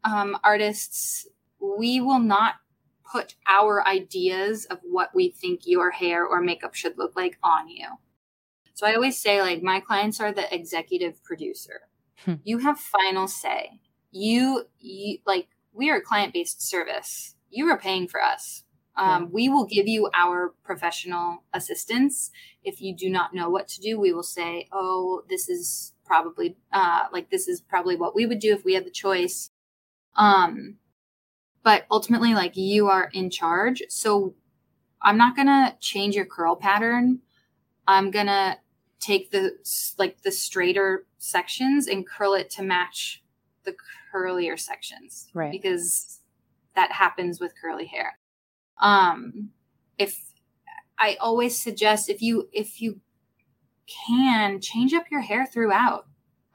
[0.06, 1.28] um, artists.
[1.60, 2.56] We will not
[3.12, 7.68] put our ideas of what we think your hair or makeup should look like on
[7.68, 7.88] you.
[8.74, 11.82] So I always say, like, my clients are the executive producer.
[12.24, 12.36] Hmm.
[12.44, 13.82] You have final say.
[14.12, 17.36] You, you like, we are a client based service.
[17.50, 18.64] You are paying for us.
[18.96, 19.30] Um, yeah.
[19.32, 22.32] We will give you our professional assistance
[22.68, 26.58] if you do not know what to do, we will say, "Oh, this is probably
[26.72, 29.52] uh, like this is probably what we would do if we had the choice."
[30.16, 30.76] Um,
[31.64, 34.34] but ultimately, like you are in charge, so
[35.02, 37.20] I'm not gonna change your curl pattern.
[37.88, 38.58] I'm gonna
[39.00, 39.52] take the
[39.98, 43.24] like the straighter sections and curl it to match
[43.64, 43.76] the
[44.14, 45.52] curlier sections, right?
[45.52, 46.20] Because
[46.76, 48.18] that happens with curly hair.
[48.82, 49.50] Um,
[49.98, 50.32] if
[50.98, 53.02] I always suggest if you if you
[53.88, 56.06] can change up your hair throughout.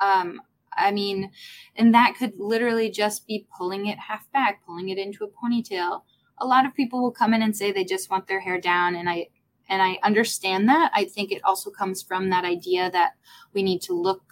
[0.00, 0.40] Um,
[0.76, 1.30] I mean,
[1.76, 6.02] and that could literally just be pulling it half back, pulling it into a ponytail.
[6.38, 8.96] A lot of people will come in and say they just want their hair down,
[8.96, 9.28] and I
[9.68, 10.90] and I understand that.
[10.94, 13.12] I think it also comes from that idea that
[13.52, 14.22] we need to look.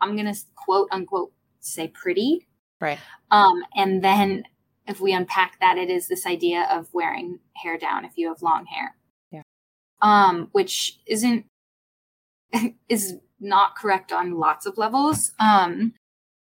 [0.00, 2.48] I'm gonna quote unquote say pretty,
[2.80, 2.98] right?
[3.30, 4.44] Um, and then
[4.88, 8.42] if we unpack that, it is this idea of wearing hair down if you have
[8.42, 8.96] long hair
[9.32, 9.42] yeah.
[10.00, 11.46] um, which isn't
[12.88, 15.32] is not correct on lots of levels.
[15.38, 15.94] Um,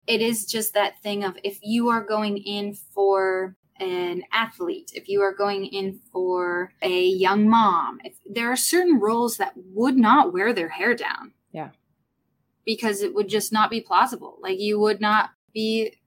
[0.08, 5.10] it is just that thing of if you are going in for an athlete, if
[5.10, 9.97] you are going in for a young mom, if there are certain roles that would
[9.97, 11.34] not wear their hair down.
[11.52, 11.69] Yeah.
[12.65, 14.38] Because it would just not be plausible.
[14.41, 15.97] Like you would not be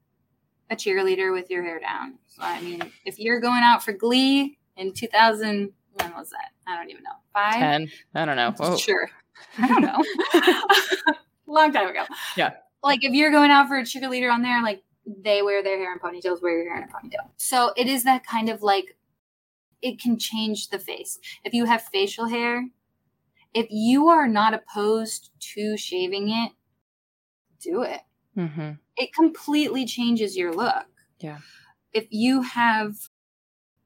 [0.70, 2.18] a cheerleader with your hair down.
[2.28, 6.50] So I mean, if you're going out for Glee in 2000 when was that?
[6.66, 7.10] I don't even know.
[7.32, 7.54] Five?
[7.54, 7.90] Ten?
[8.14, 8.52] I don't know.
[8.56, 8.76] Whoa.
[8.76, 9.10] Sure.
[9.58, 11.14] I don't know.
[11.46, 12.04] Long time ago.
[12.36, 12.52] Yeah.
[12.82, 15.92] Like if you're going out for a cheerleader on there, like they wear their hair
[15.92, 17.30] in ponytails, wear your hair in a ponytail.
[17.36, 18.96] So it is that kind of like
[19.82, 21.18] it can change the face.
[21.44, 22.68] If you have facial hair,
[23.52, 26.52] if you are not opposed to shaving it,
[27.60, 28.00] do it.
[28.36, 28.72] Mm-hmm.
[28.96, 30.86] It completely changes your look.
[31.20, 31.38] Yeah.
[31.92, 32.94] If you have,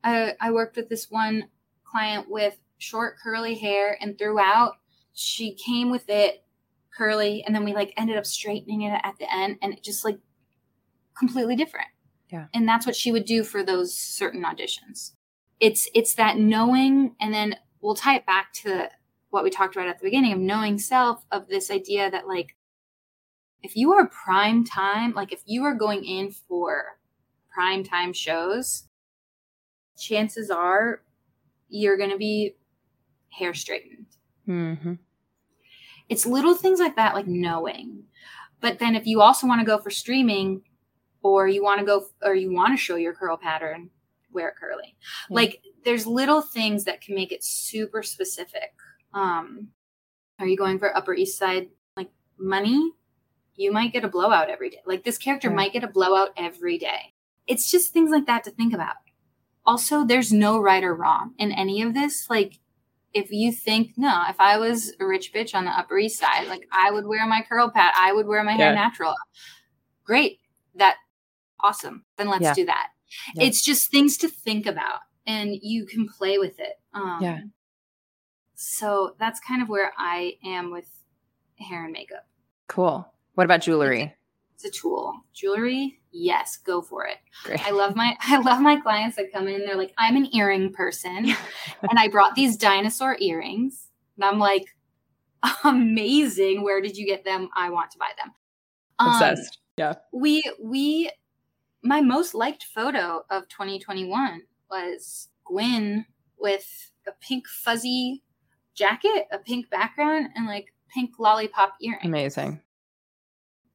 [0.04, 1.48] uh, I worked with this one
[1.84, 4.76] client with short curly hair and throughout
[5.14, 6.44] she came with it
[6.96, 10.04] curly and then we like ended up straightening it at the end and it just
[10.04, 10.18] like
[11.16, 11.88] completely different.
[12.30, 12.46] Yeah.
[12.54, 15.12] And that's what she would do for those certain auditions.
[15.60, 18.88] It's it's that knowing and then we'll tie it back to
[19.30, 22.56] what we talked about at the beginning of knowing self of this idea that like
[23.62, 26.98] if you are prime time like if you are going in for
[27.50, 28.84] prime time shows
[29.98, 31.02] chances are
[31.68, 32.56] you're going to be
[33.30, 34.06] hair straightened.
[34.48, 34.94] Mm-hmm.
[36.08, 38.04] It's little things like that, like knowing.
[38.60, 40.62] But then if you also want to go for streaming
[41.22, 43.90] or you want to go or you want to show your curl pattern,
[44.32, 44.96] wear it curly.
[45.30, 48.72] Like there's little things that can make it super specific.
[49.12, 49.68] Um,
[50.38, 52.92] are you going for Upper East Side like money?
[53.54, 54.80] You might get a blowout every day.
[54.86, 57.14] Like this character might get a blowout every day.
[57.46, 58.96] It's just things like that to think about
[59.68, 62.58] also there's no right or wrong in any of this like
[63.14, 66.46] if you think no if i was a rich bitch on the upper east side
[66.48, 69.14] like i would wear my curl pad i would wear my hair natural.
[70.04, 70.38] Great.
[70.74, 70.96] That
[71.60, 72.04] awesome.
[72.16, 72.54] Then let's yeah.
[72.54, 72.88] do that.
[73.34, 73.44] Yeah.
[73.44, 76.80] it's just things to think about and you can play with it.
[76.94, 77.40] Um, yeah.
[78.54, 80.88] so that's kind of where i am with
[81.58, 82.26] hair and makeup.
[82.68, 83.06] Cool.
[83.34, 84.14] What about jewelry?
[84.54, 85.14] it's a tool.
[85.32, 87.18] Jewelry yes go for it.
[87.44, 87.66] Great.
[87.66, 90.72] i love my i love my clients that come in they're like i'm an earring
[90.72, 91.34] person.
[91.82, 94.66] And i brought these dinosaur earrings and i'm like
[95.64, 96.62] amazing.
[96.62, 97.48] Where did you get them?
[97.56, 98.32] I want to buy them.
[98.98, 99.58] Obsessed.
[99.58, 99.94] Um, yeah.
[100.12, 101.10] we we
[101.82, 106.04] my most liked photo of 2021 was gwen
[106.36, 108.22] with a pink fuzzy
[108.74, 112.04] jacket a pink background and like pink lollipop earrings.
[112.04, 112.60] Amazing.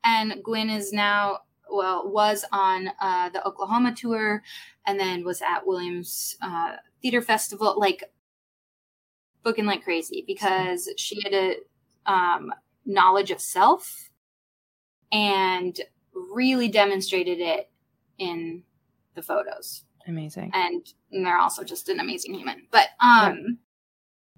[0.03, 1.39] And gwen is now
[1.73, 4.43] well was on uh, the Oklahoma tour,
[4.85, 8.03] and then was at Williams uh, Theater Festival, like
[9.43, 11.55] booking like crazy because she had a
[12.05, 12.53] um,
[12.85, 14.09] knowledge of self
[15.11, 15.79] and
[16.13, 17.69] really demonstrated it
[18.17, 18.63] in
[19.15, 19.83] the photos.
[20.07, 20.51] Amazing.
[20.53, 22.67] And they're also just an amazing human.
[22.71, 23.53] But um yeah.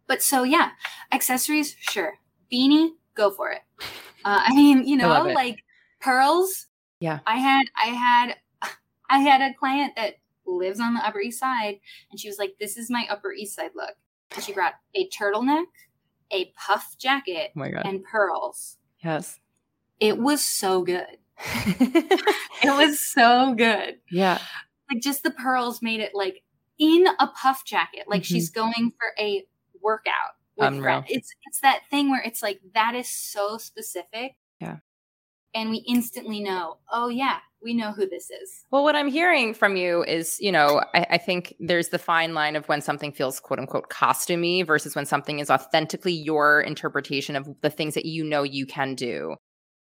[0.07, 0.71] but so yeah,
[1.11, 2.15] accessories, sure.
[2.51, 3.61] Beanie, go for it.
[4.23, 5.63] Uh, I mean, you know, like
[5.99, 6.67] pearls,
[6.99, 7.19] yeah.
[7.25, 8.35] I had I had
[9.09, 11.79] I had a client that lives on the Upper East Side
[12.11, 13.95] and she was like, This is my Upper East Side look.
[14.33, 15.65] And she brought a turtleneck,
[16.31, 18.77] a puff jacket, oh and pearls.
[19.03, 19.39] Yes.
[19.99, 21.17] It was so good.
[21.39, 22.21] it
[22.63, 23.97] was so good.
[24.11, 24.39] Yeah.
[24.91, 26.43] Like just the pearls made it like
[26.79, 28.05] in a puff jacket.
[28.07, 28.35] Like mm-hmm.
[28.35, 29.45] she's going for a
[29.81, 30.35] workout.
[30.57, 31.03] Unreal.
[31.09, 34.35] It's it's that thing where it's like that is so specific.
[34.61, 34.77] Yeah
[35.55, 38.65] and we instantly know, oh yeah, we know who this is.
[38.69, 42.35] Well, what I'm hearing from you is, you know, I, I, think there's the fine
[42.35, 47.35] line of when something feels quote unquote costumey versus when something is authentically your interpretation
[47.35, 49.35] of the things that you know you can do.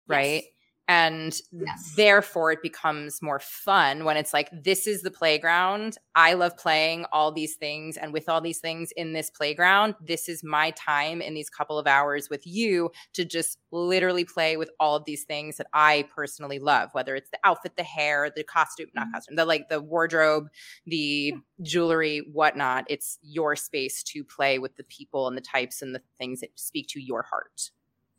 [0.08, 0.44] Right.
[0.44, 0.53] Yes
[0.88, 1.94] and yes.
[1.96, 7.06] therefore it becomes more fun when it's like this is the playground i love playing
[7.14, 11.22] all these things and with all these things in this playground this is my time
[11.22, 15.24] in these couple of hours with you to just literally play with all of these
[15.24, 19.14] things that i personally love whether it's the outfit the hair the costume not mm-hmm.
[19.14, 20.48] costume the like the wardrobe
[20.86, 25.96] the jewelry whatnot it's your space to play with the people and the types and
[25.96, 27.72] the things that speak to your heart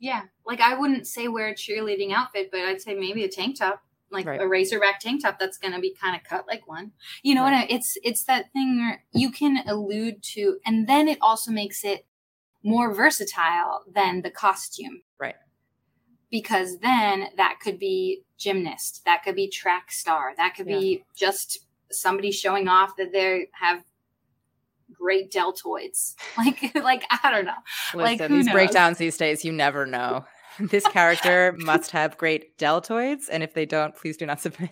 [0.05, 0.21] yeah.
[0.45, 3.81] Like I wouldn't say wear a cheerleading outfit, but I'd say maybe a tank top,
[4.11, 4.39] like right.
[4.39, 6.91] a razorback tank top that's going to be kind of cut like one.
[7.23, 7.51] You know right.
[7.53, 11.49] what I, it's it's that thing where you can allude to and then it also
[11.49, 12.05] makes it
[12.63, 15.01] more versatile than the costume.
[15.19, 15.33] Right.
[16.29, 20.79] Because then that could be gymnast, that could be track star, that could yeah.
[20.79, 23.83] be just somebody showing off that they have
[24.99, 26.15] great deltoids.
[26.37, 27.53] Like, like I don't know.
[27.93, 28.53] Listen, like these knows?
[28.53, 30.25] breakdowns these days, you never know.
[30.57, 34.71] This character must have great deltoids, and if they don't, please do not submit.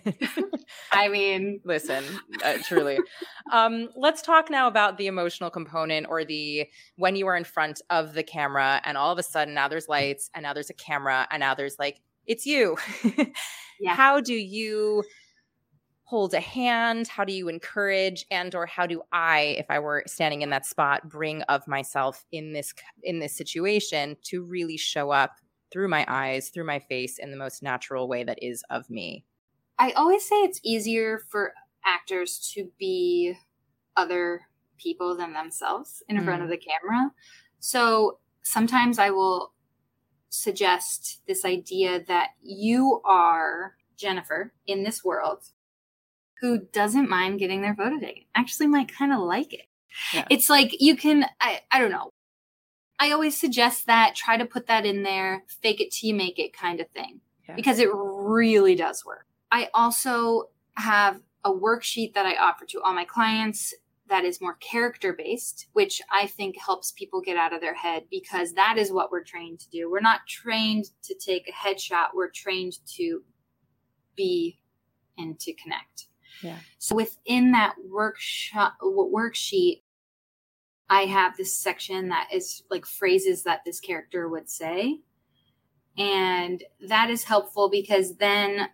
[0.90, 2.02] I mean, listen,
[2.42, 2.98] uh, truly.
[3.52, 6.66] Um, let's talk now about the emotional component, or the
[6.96, 9.86] when you are in front of the camera, and all of a sudden now there's
[9.86, 12.78] lights, and now there's a camera, and now there's like it's you.
[13.78, 13.94] yeah.
[13.94, 15.04] How do you?
[16.04, 20.02] Hold a hand how do you encourage and or how do i if i were
[20.06, 25.10] standing in that spot bring of myself in this in this situation to really show
[25.10, 25.36] up
[25.72, 29.24] through my eyes through my face in the most natural way that is of me
[29.78, 31.54] i always say it's easier for
[31.86, 33.34] actors to be
[33.96, 34.42] other
[34.76, 36.24] people than themselves in mm.
[36.24, 36.52] front of mm.
[36.52, 37.10] the camera
[37.60, 39.54] so sometimes i will
[40.28, 45.44] suggest this idea that you are Jennifer in this world
[46.40, 49.66] who doesn't mind getting their photo taken actually might kind of like it.
[50.12, 50.26] Yeah.
[50.30, 52.10] It's like you can, I, I don't know.
[52.98, 56.38] I always suggest that try to put that in there, fake it till you make
[56.38, 57.54] it kind of thing, yeah.
[57.54, 59.26] because it really does work.
[59.50, 63.74] I also have a worksheet that I offer to all my clients
[64.08, 68.04] that is more character based, which I think helps people get out of their head
[68.10, 69.90] because that is what we're trained to do.
[69.90, 73.22] We're not trained to take a headshot, we're trained to
[74.16, 74.58] be
[75.16, 76.06] and to connect.
[76.42, 76.58] Yeah.
[76.78, 79.82] So within that workshop worksheet,
[80.88, 85.00] I have this section that is like phrases that this character would say.
[85.96, 88.68] And that is helpful because then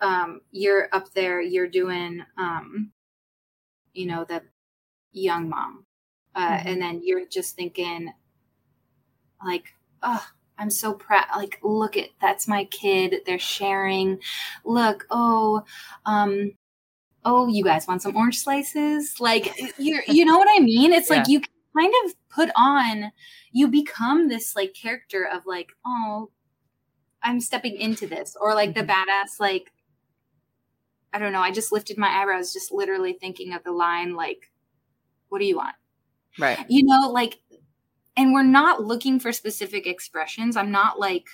[0.00, 2.92] um, you're up there, you're doing, um,
[3.92, 4.42] you know, the
[5.12, 5.86] young mom.
[6.34, 6.68] Uh, mm-hmm.
[6.68, 8.12] And then you're just thinking,
[9.44, 9.66] like,
[10.02, 10.26] oh,
[10.58, 11.26] I'm so proud.
[11.36, 13.16] Like, look at that's my kid.
[13.24, 14.18] They're sharing.
[14.64, 15.62] Look, oh,
[16.04, 16.52] um,
[17.24, 19.20] oh, you guys want some orange slices?
[19.20, 20.92] Like, you you know what I mean?
[20.92, 21.18] It's yeah.
[21.18, 21.40] like you
[21.76, 23.12] kind of put on,
[23.52, 26.30] you become this like character of like, oh,
[27.22, 28.86] I'm stepping into this, or like mm-hmm.
[28.86, 29.72] the badass, like,
[31.12, 31.40] I don't know.
[31.40, 34.50] I just lifted my eyebrows, just literally thinking of the line, like,
[35.28, 35.74] what do you want?
[36.38, 36.64] Right.
[36.68, 37.38] You know, like,
[38.16, 40.56] and we're not looking for specific expressions.
[40.56, 41.26] I'm not like,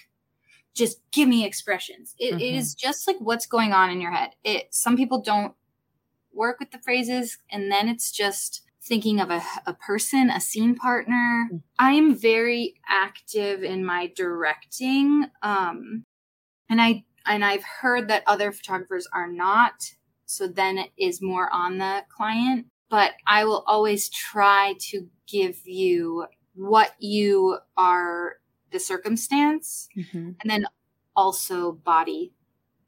[0.74, 2.14] just give me expressions.
[2.18, 2.40] It, mm-hmm.
[2.40, 4.30] it is just like what's going on in your head.
[4.44, 5.54] It some people don't
[6.32, 10.74] work with the phrases and then it's just thinking of a, a person, a scene
[10.74, 11.48] partner.
[11.78, 15.26] I am very active in my directing.
[15.42, 16.04] Um,
[16.68, 19.94] and I and I've heard that other photographers are not.
[20.24, 22.66] So then it is more on the client.
[22.88, 28.36] But I will always try to give you what you are
[28.72, 30.30] the circumstance mm-hmm.
[30.40, 30.66] and then
[31.14, 32.32] also body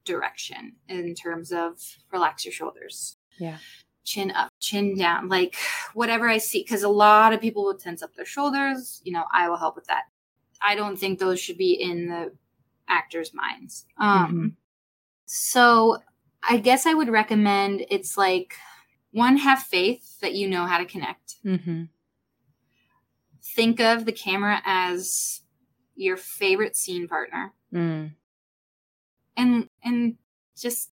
[0.05, 1.78] direction in terms of
[2.12, 3.59] relax your shoulders yeah.
[4.05, 5.57] Chin up, chin down, like
[5.95, 6.62] whatever I see.
[6.62, 9.01] Because a lot of people will tense up their shoulders.
[9.05, 10.05] You know, I will help with that.
[10.64, 12.32] I don't think those should be in the
[12.88, 13.86] actors' minds.
[13.99, 14.47] Um, mm-hmm.
[15.26, 15.99] So
[16.49, 18.55] I guess I would recommend it's like
[19.11, 21.36] one, have faith that you know how to connect.
[21.45, 21.84] Mm-hmm.
[23.43, 25.40] Think of the camera as
[25.97, 27.53] your favorite scene partner.
[27.74, 28.12] Mm.
[29.36, 30.14] And and
[30.57, 30.91] just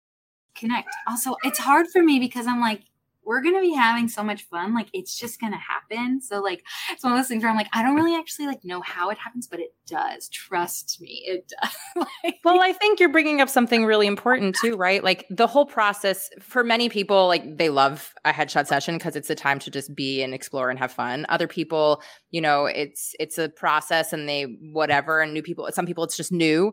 [0.60, 0.88] connect.
[1.08, 2.82] Also, it's hard for me because I'm like,
[3.24, 4.74] we're gonna be having so much fun.
[4.74, 6.20] Like it's just gonna happen.
[6.20, 8.64] So like it's one of those things where I'm like, I don't really actually like
[8.64, 10.28] know how it happens, but it does.
[10.30, 12.06] Trust me, it does.
[12.24, 15.04] like, well, I think you're bringing up something really important too, right?
[15.04, 19.30] Like the whole process for many people, like they love a headshot session because it's
[19.30, 21.26] a time to just be and explore and have fun.
[21.28, 24.42] Other people, you know, it's it's a process and they
[24.72, 25.20] whatever.
[25.20, 26.72] And new people, some people, it's just new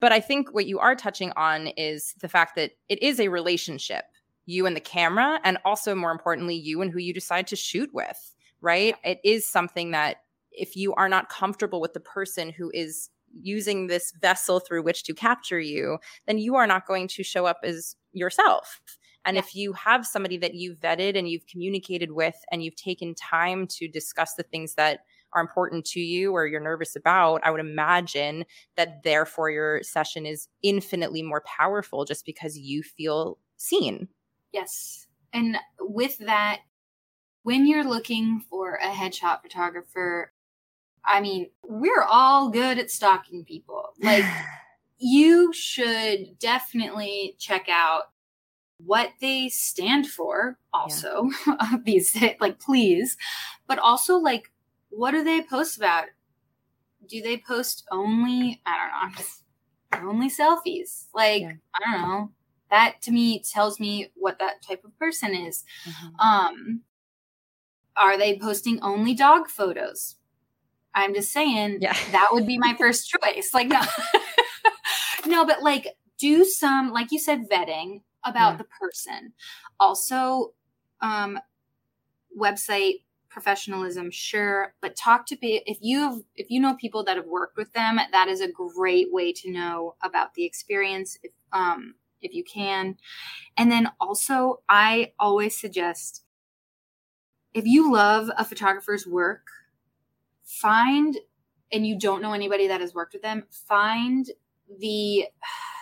[0.00, 3.28] But I think what you are touching on is the fact that it is a
[3.28, 4.04] relationship,
[4.44, 7.90] you and the camera, and also more importantly, you and who you decide to shoot
[7.92, 8.94] with, right?
[9.04, 10.18] It is something that
[10.52, 13.10] if you are not comfortable with the person who is
[13.42, 17.46] using this vessel through which to capture you, then you are not going to show
[17.46, 18.80] up as yourself.
[19.24, 19.42] And yeah.
[19.42, 23.66] if you have somebody that you've vetted and you've communicated with and you've taken time
[23.68, 25.00] to discuss the things that
[25.36, 28.44] are important to you or you're nervous about, I would imagine
[28.76, 34.08] that therefore your session is infinitely more powerful just because you feel seen.
[34.52, 35.06] Yes.
[35.32, 36.60] And with that,
[37.42, 40.32] when you're looking for a headshot photographer,
[41.04, 43.90] I mean, we're all good at stalking people.
[44.00, 44.24] Like,
[44.98, 48.04] you should definitely check out
[48.78, 51.76] what they stand for also yeah.
[51.84, 53.16] these like please
[53.66, 54.50] but also like
[54.96, 56.04] what do they post about?
[57.06, 59.10] Do they post only, I
[59.92, 61.06] don't know, only selfies?
[61.14, 61.52] Like, yeah.
[61.74, 62.30] I don't know.
[62.70, 65.64] That to me tells me what that type of person is.
[65.86, 66.16] Mm-hmm.
[66.18, 66.80] Um,
[67.96, 70.16] are they posting only dog photos?
[70.94, 71.96] I'm just saying yeah.
[72.12, 73.50] that would be my first choice.
[73.52, 73.82] Like, no,
[75.26, 75.88] no, but like
[76.18, 78.56] do some, like you said, vetting about yeah.
[78.56, 79.32] the person.
[79.78, 80.54] Also,
[81.02, 81.38] um,
[82.36, 83.02] website
[83.36, 87.26] professionalism sure but talk to be if you have if you know people that have
[87.26, 91.94] worked with them that is a great way to know about the experience if um
[92.22, 92.96] if you can.
[93.58, 96.24] And then also i always suggest
[97.52, 99.48] if you love a photographer's work
[100.42, 101.18] find
[101.70, 104.30] and you don't know anybody that has worked with them find
[104.80, 105.26] the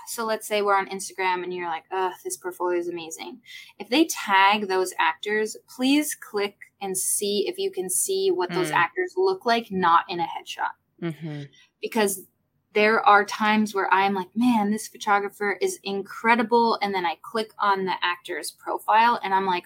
[0.06, 3.40] so let's say we're on Instagram and you're like, oh, this portfolio is amazing.
[3.78, 8.54] If they tag those actors, please click and see if you can see what mm.
[8.54, 10.74] those actors look like, not in a headshot.
[11.02, 11.42] Mm-hmm.
[11.80, 12.26] Because
[12.74, 16.78] there are times where I'm like, man, this photographer is incredible.
[16.82, 19.64] And then I click on the actor's profile and I'm like,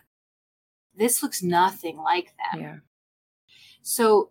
[0.95, 2.61] this looks nothing like them.
[2.61, 2.77] Yeah.
[3.83, 4.31] So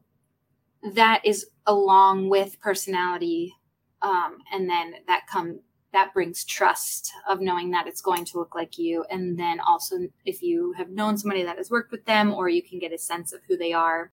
[0.93, 3.55] that is along with personality.
[4.01, 5.62] Um, and then that come
[5.98, 9.04] that brings trust of knowing that it's going to look like you.
[9.10, 9.95] And then also,
[10.26, 13.00] if you have known somebody that has worked with them, or you can get a
[13.00, 14.12] sense of who they are.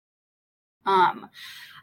[0.84, 1.30] Um,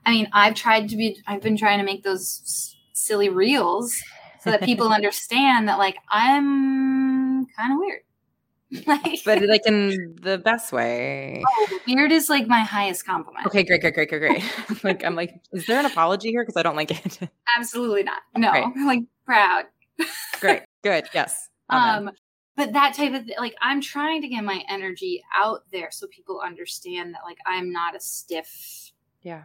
[0.05, 3.99] I mean, I've tried to be, I've been trying to make those silly reels
[4.41, 8.01] so that people understand that, like, I'm kind of weird.
[8.85, 11.41] like, but like in the best way.
[11.47, 13.47] Oh, weird is like my highest compliment.
[13.47, 14.43] Okay, great, great, great, great, great.
[14.83, 16.43] like I'm like, is there an apology here?
[16.43, 17.29] Because I don't like it.
[17.57, 18.21] Absolutely not.
[18.35, 19.63] No, I'm like proud.
[20.39, 20.63] Great.
[20.83, 21.05] Good.
[21.13, 21.49] Yes.
[21.71, 22.07] Amen.
[22.07, 22.13] Um,
[22.55, 26.41] but that type of like I'm trying to get my energy out there so people
[26.43, 29.43] understand that like I'm not a stiff, yeah,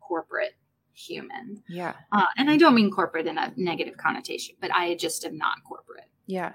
[0.00, 0.54] corporate
[0.94, 1.62] human.
[1.68, 1.94] Yeah.
[2.12, 5.64] Uh, and I don't mean corporate in a negative connotation, but I just am not
[5.66, 6.08] corporate.
[6.26, 6.52] Yeah.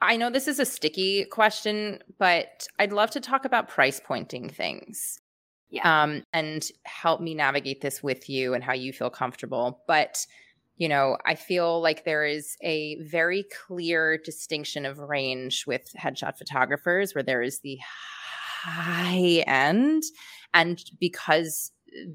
[0.00, 4.48] I know this is a sticky question, but I'd love to talk about price pointing
[4.48, 5.18] things.
[5.70, 6.02] Yeah.
[6.02, 9.82] Um, and help me navigate this with you and how you feel comfortable.
[9.88, 10.26] But
[10.76, 16.36] you know, I feel like there is a very clear distinction of range with headshot
[16.36, 17.78] photographers where there is the
[18.64, 20.02] high end.
[20.52, 21.70] And because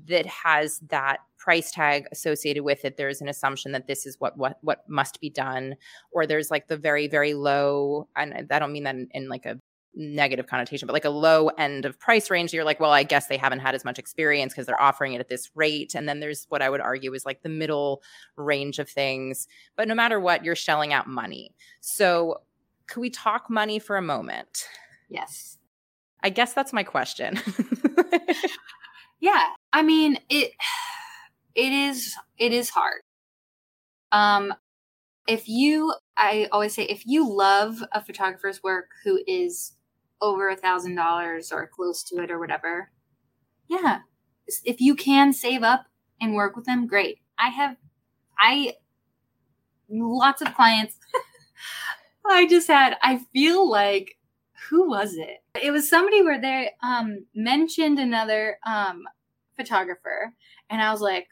[0.08, 4.38] that has that price tag associated with it, there's an assumption that this is what
[4.38, 5.76] what what must be done.
[6.12, 9.46] Or there's like the very, very low, and I don't mean that in, in like
[9.46, 9.60] a
[9.96, 13.28] negative connotation, but like a low end of price range, you're like, well, I guess
[13.28, 15.96] they haven't had as much experience because they're offering it at this rate.
[15.96, 18.02] And then there's what I would argue is like the middle
[18.36, 19.48] range of things.
[19.76, 21.56] But no matter what, you're shelling out money.
[21.82, 22.42] So
[22.88, 24.66] could we talk money for a moment?
[25.10, 25.58] Yes.
[26.24, 27.40] I guess that's my question.
[29.20, 29.48] yeah.
[29.74, 30.52] I mean, it
[31.56, 33.02] it is it is hard.
[34.12, 34.54] Um
[35.28, 39.74] if you I always say if you love a photographer's work who is
[40.22, 42.92] over a thousand dollars or close to it or whatever,
[43.70, 44.00] yeah.
[44.66, 45.86] If you can save up
[46.20, 47.20] and work with them, great.
[47.38, 47.78] I have,
[48.38, 48.74] I,
[49.90, 50.96] lots of clients.
[52.26, 54.18] I just had, I feel like,
[54.70, 55.38] who was it?
[55.62, 59.04] It was somebody where they um, mentioned another um,
[59.56, 60.34] photographer,
[60.70, 61.28] and I was like,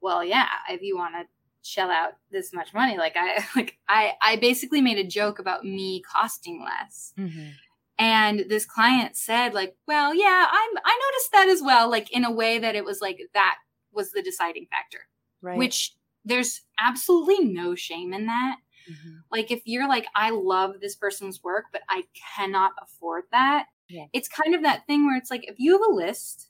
[0.00, 1.24] well, yeah, if you want to
[1.62, 5.64] shell out this much money, like I, like I, I basically made a joke about
[5.64, 7.12] me costing less.
[7.18, 7.50] Mm-hmm
[7.98, 12.24] and this client said like well yeah i'm i noticed that as well like in
[12.24, 13.56] a way that it was like that
[13.92, 15.06] was the deciding factor
[15.42, 18.56] right which there's absolutely no shame in that
[18.90, 19.16] mm-hmm.
[19.30, 22.02] like if you're like i love this person's work but i
[22.36, 24.06] cannot afford that yeah.
[24.12, 26.48] it's kind of that thing where it's like if you have a list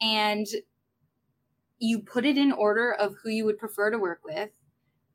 [0.00, 0.46] and
[1.78, 4.50] you put it in order of who you would prefer to work with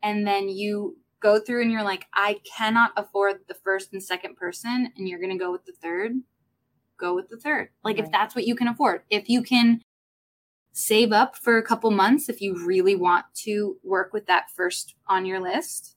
[0.02, 4.38] and then you go through and you're like, I cannot afford the first and second
[4.38, 6.12] person, and you're going to go with the third,
[6.98, 7.70] go with the third.
[7.84, 8.06] Like, Right.
[8.06, 9.82] if that's what you can afford, if you can
[10.72, 14.94] save up for a couple months, if you really want to work with that first
[15.08, 15.96] on your list,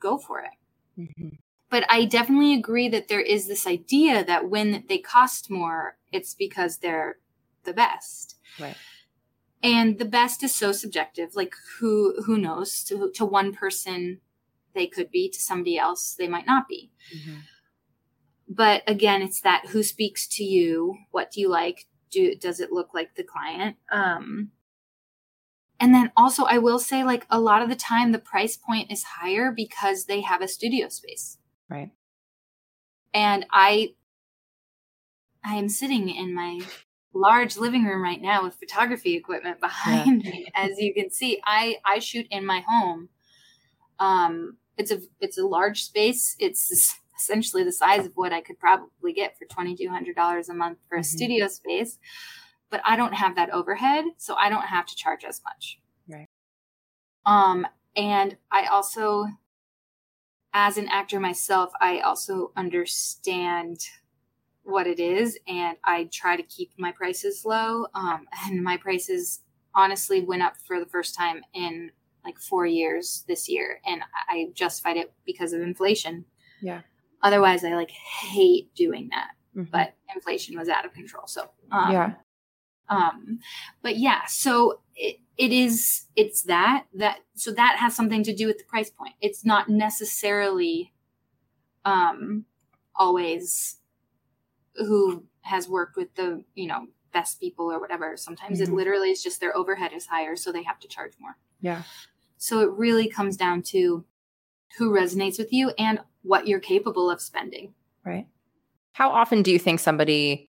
[0.00, 1.00] go for it.
[1.00, 1.36] Mm-hmm.
[1.70, 6.34] But I definitely agree that there is this idea that when they cost more, it's
[6.34, 7.18] because they're
[7.64, 8.76] the best Right.
[9.62, 14.20] and the best is so subjective like who who knows to to one person
[14.76, 16.92] they could be to somebody else they might not be.
[17.16, 17.38] Mhm.
[18.48, 22.70] but again it's that who speaks to you what do you like do does it
[22.70, 23.76] look like the client?
[23.90, 24.52] Um
[25.80, 28.90] and then also i will say like a lot of the time the price point
[28.92, 31.38] is higher because they have a studio space.
[31.68, 31.90] Right.
[33.12, 33.94] and i
[35.44, 36.60] i am sitting in my
[37.12, 41.40] large living room right now with photography equipment behind me as you can see.
[41.44, 43.08] I i shoot in my home
[43.98, 48.58] um it's a it's a large space it's essentially the size of what i could
[48.58, 51.04] probably get for $2200 a month for a Mhm.
[51.04, 51.98] studio space
[52.70, 56.28] but i don't have that overhead so i don't have to charge as much Right.
[57.24, 57.66] um
[57.96, 59.26] and i also
[60.52, 63.78] as an actor myself i also understand
[64.62, 69.40] what it is and i try to keep my prices low um, and my prices
[69.74, 71.90] honestly went up for the first time in
[72.26, 76.24] like four years this year and i justified it because of inflation
[76.60, 76.80] Yeah.
[77.22, 79.70] otherwise i like hate doing that Mhm.
[79.70, 82.12] but inflation was out of control so um, yeah.
[82.88, 83.38] um
[83.82, 88.46] but yeah so it, it is it's that that so that has something to do
[88.46, 90.92] with the price point it's not necessarily
[91.84, 92.44] um
[92.94, 93.78] always
[94.76, 98.64] who has worked with the you know best people or whatever sometimes Mhm.
[98.68, 101.82] it literally is just their overhead is higher so they have to charge more Yeah.
[102.38, 104.04] So it really comes down to
[104.78, 107.72] who resonates with you and what you're capable of spending
[108.06, 108.26] Right.
[108.92, 110.48] How often do you think somebody,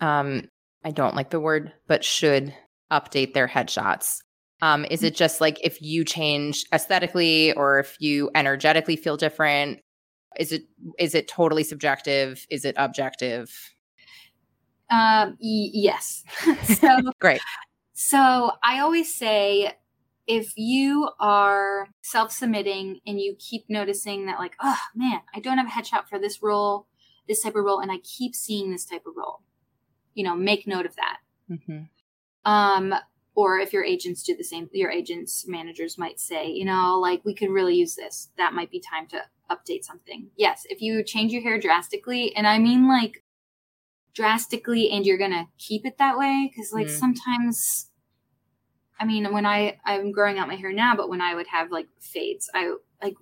[0.00, 0.48] um,
[0.84, 2.52] I don't like the word, but should
[2.90, 4.18] update their headshots?
[4.60, 9.78] Um, is it just like if you change aesthetically or if you energetically feel different?
[10.38, 10.62] Is it
[10.98, 12.44] is it totally subjective?
[12.50, 13.50] Is it objective?
[14.90, 16.24] um y- yes
[16.80, 17.40] so Great.
[17.94, 19.72] So I always say
[20.30, 25.58] if you are self submitting and you keep noticing that, like, oh man, I don't
[25.58, 26.86] have a headshot for this role,
[27.26, 29.40] this type of role, and I keep seeing this type of role,
[30.14, 31.18] you know, make note of that.
[31.48, 31.82] hmm
[32.44, 32.94] Um,
[33.34, 37.24] or if your agents do the same, your agents, managers might say, you know, like,
[37.24, 38.30] we could really use this.
[38.36, 40.28] That might be time to update something.
[40.36, 43.24] Yes, if you change your hair drastically, and I mean like
[44.14, 46.98] drastically, and you're going to keep it that way, because like Mm.
[46.98, 47.89] sometimes
[49.00, 51.72] I mean, when I I'm growing out my hair now, but when I would have
[51.72, 53.14] like fades, I like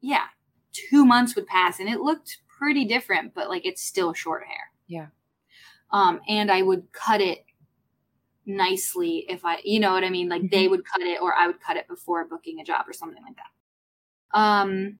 [0.00, 0.24] yeah,
[0.72, 4.70] two months would pass and it looked pretty different, but like it's still short hair.
[4.86, 5.06] Yeah.
[5.90, 7.44] Um, and I would cut it
[8.46, 11.46] nicely if I, you know what I mean, like they would cut it or I
[11.46, 14.38] would cut it before booking a job or something like that.
[14.38, 14.98] Um,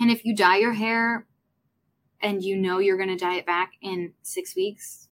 [0.00, 1.26] and if you dye your hair
[2.20, 5.08] and you know you're going to dye it back in six weeks,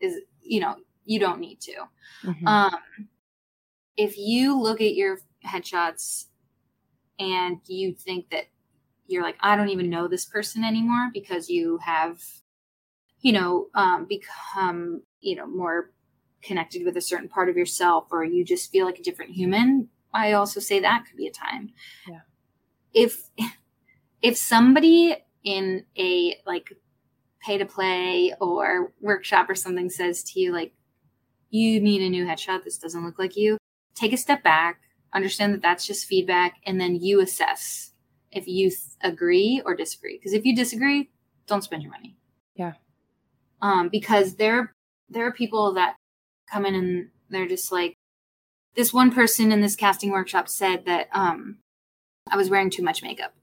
[0.00, 1.74] is you know you don't need to.
[2.24, 2.46] Mhm.
[2.46, 3.08] Um,
[4.00, 6.24] if you look at your headshots
[7.18, 8.44] and you think that
[9.06, 12.18] you're like, I don't even know this person anymore because you have,
[13.20, 15.92] you know, um, become, you know, more
[16.40, 19.90] connected with a certain part of yourself or you just feel like a different human,
[20.14, 21.72] I also say that could be a time.
[22.08, 22.20] Yeah.
[22.94, 23.28] If,
[24.22, 26.72] if somebody in a like
[27.42, 30.72] pay to play or workshop or something says to you, like,
[31.50, 33.58] you need a new headshot, this doesn't look like you,
[33.94, 34.80] take a step back,
[35.12, 37.92] understand that that's just feedback, and then you assess
[38.32, 40.18] if you th- agree or disagree.
[40.18, 41.10] Because if you disagree,
[41.46, 42.16] don't spend your money.
[42.54, 42.74] Yeah.
[43.62, 44.74] Um, because there
[45.08, 45.96] there are people that
[46.50, 47.96] come in and they're just like
[48.74, 51.58] this one person in this casting workshop said that um
[52.30, 53.34] I was wearing too much makeup.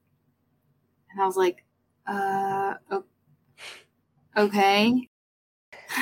[1.11, 1.63] And I was like,
[2.07, 2.75] uh
[4.35, 5.07] okay.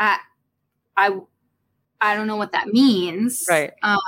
[0.00, 0.18] I
[0.96, 1.20] I
[2.00, 3.46] I don't know what that means.
[3.48, 3.72] Right.
[3.82, 3.98] Um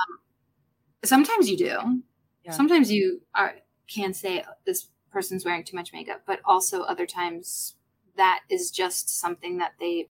[1.03, 2.01] sometimes you do.
[2.45, 2.51] Yeah.
[2.51, 3.55] Sometimes you are
[3.87, 7.75] can say this person's wearing too much makeup, but also other times
[8.17, 10.09] that is just something that they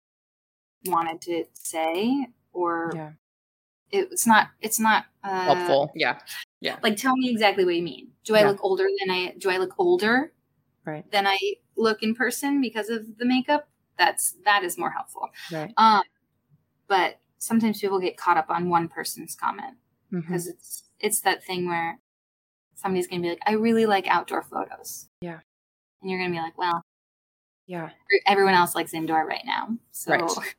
[0.85, 3.11] wanted to say or Yeah.
[3.91, 5.91] it's not it's not uh, Helpful.
[5.95, 6.19] Yeah.
[6.59, 6.77] Yeah.
[6.83, 8.47] Like tell me exactly what you mean do i Yeah.
[8.49, 10.33] look older than i do i look older
[10.85, 11.09] Right.
[11.11, 11.37] than i
[11.75, 13.67] look in person because of the makeup
[13.97, 15.71] that's that is more helpful Right.
[15.77, 16.01] um
[16.87, 19.75] but sometimes people get caught up on one person's comment
[20.11, 21.99] because it's it's that thing where
[22.75, 25.07] somebody's gonna be like, I really like outdoor photos.
[25.21, 25.39] Yeah.
[26.01, 26.83] And you're gonna be like, well,
[27.65, 27.89] Yeah.
[28.27, 29.69] everyone else likes indoor right now.
[29.91, 30.55] So Right.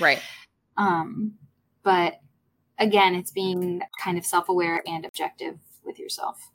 [0.00, 0.22] Right.
[0.76, 1.32] um
[1.82, 2.20] but
[2.78, 6.50] again, it's being kind of self-aware and objective with yourself.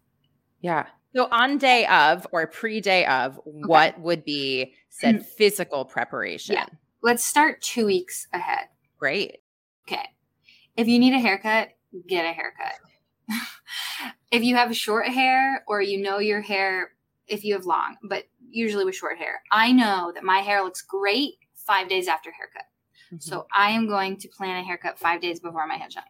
[0.59, 0.85] Yeah.
[1.15, 6.53] So on day of or pre-day of, what would be said physical preparation?
[6.55, 6.67] Yeah.
[7.01, 8.67] Let's start 2 weeks ahead.
[8.99, 9.39] Great.
[9.87, 10.09] Okay.
[10.77, 11.69] If you need a haircut,
[12.07, 12.73] get a haircut.
[14.31, 16.91] if you have short hair or you know your hair,
[17.27, 20.81] if you have long, but usually with short hair, I know that my hair looks
[20.81, 22.63] great five days after haircut.
[23.13, 23.21] Mhm.
[23.21, 26.03] So I am going to plan a haircut five days before my headshot.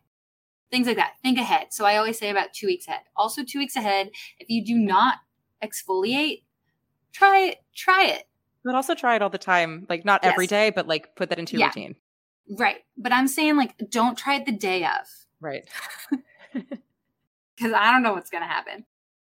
[0.72, 1.14] Things like that.
[1.22, 1.68] Think ahead.
[1.74, 3.02] So I always say about two weeks ahead.
[3.16, 4.10] Also, two weeks ahead,
[4.40, 5.16] if you do not
[5.64, 6.44] exfoliate,
[7.12, 7.58] try it.
[7.76, 8.24] Try it.
[8.64, 9.88] but also try it all the time.
[9.90, 10.50] Like not every Yes.
[10.52, 11.68] day, but like put that into your Yeah.
[11.70, 11.96] routine.
[12.50, 12.78] Right.
[12.98, 15.08] But I'm saying like don't try it the day of.
[15.40, 15.64] Right.
[16.54, 18.86] because I don't know what's gonna happen.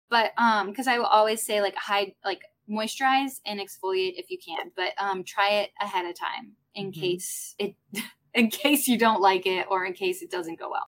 [0.09, 4.37] But um, because I will always say like hide, like moisturize and exfoliate if you
[4.43, 6.99] can, but um, try it ahead of time in Mhm.
[7.01, 7.75] case it,
[8.33, 10.87] in case you don't like it or in case it doesn't go well.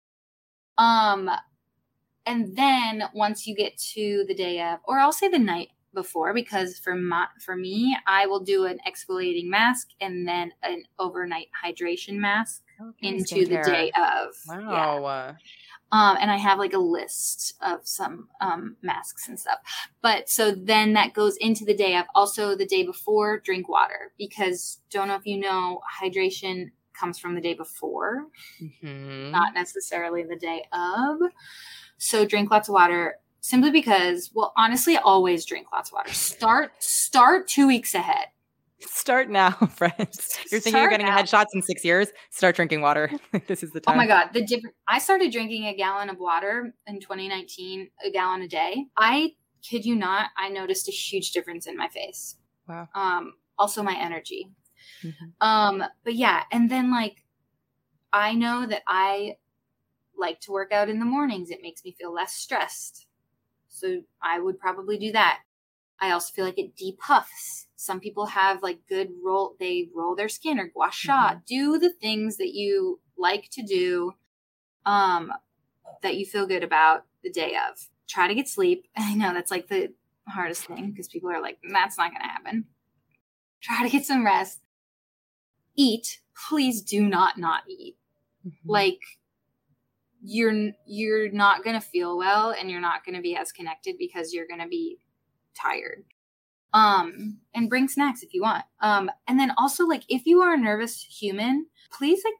[0.77, 1.29] Um,
[2.25, 6.33] and then once you get to the day of, or I'll say the night before,
[6.33, 11.47] because for my for me, I will do an exfoliating mask and then an overnight
[11.63, 12.63] hydration mask
[13.01, 14.35] into the day of.
[14.47, 14.99] Yeah.
[14.99, 15.35] Wow.
[15.93, 19.59] Um, and I have like a list of some um, masks and stuff.
[20.01, 22.05] But so then that goes into the day of.
[22.15, 27.35] Also, the day before, drink water because don't know if you know, hydration comes from
[27.35, 28.27] the day before,
[28.61, 29.31] Mhm.
[29.31, 31.19] not necessarily the day of.
[31.97, 36.13] So drink lots of water simply because, well, honestly, always drink lots of water.
[36.13, 38.27] Start start two weeks ahead.
[38.79, 40.39] Start now, friends.
[40.51, 41.17] You're thinking you're getting now.
[41.17, 42.07] headshots in six years?
[42.29, 43.11] Start drinking water.
[43.47, 43.93] this is the time.
[43.93, 48.11] Oh my god, the different I started drinking a gallon of water in 2019, a
[48.11, 48.85] gallon a day.
[48.97, 52.37] I kid you not, I noticed a huge difference in my face.
[52.67, 52.87] Wow.
[52.95, 54.49] Um also my energy.
[55.03, 55.33] Mhm.
[55.41, 57.23] Um but yeah, and then like
[58.13, 59.35] I know that I
[60.17, 61.49] like to work out in the mornings.
[61.49, 63.07] It makes me feel less stressed.
[63.71, 65.39] So I would probably do that.
[65.99, 67.65] I also feel like it depuffs.
[67.75, 71.35] Some people have like good roll, they roll their skin or gua sha.
[71.47, 74.13] Do the things that you like to do,
[74.85, 75.31] um,
[76.01, 77.87] that you feel good about the day of.
[78.07, 78.87] Try to get sleep.
[78.97, 79.93] I know that's like the
[80.27, 82.65] hardest thing because people are like, that's not going to happen.
[83.61, 84.59] Try to get some rest.
[85.75, 86.19] Eat.
[86.49, 87.95] Please do not not eat
[88.45, 88.53] Mhm.
[88.65, 88.99] like
[90.23, 93.95] you're you're not going to feel well and you're not going to be as connected
[93.97, 94.99] because you're going to be
[95.59, 96.03] tired.
[96.73, 98.63] Um and bring snacks if you want.
[98.79, 102.35] Um and then also like if you are a nervous human please like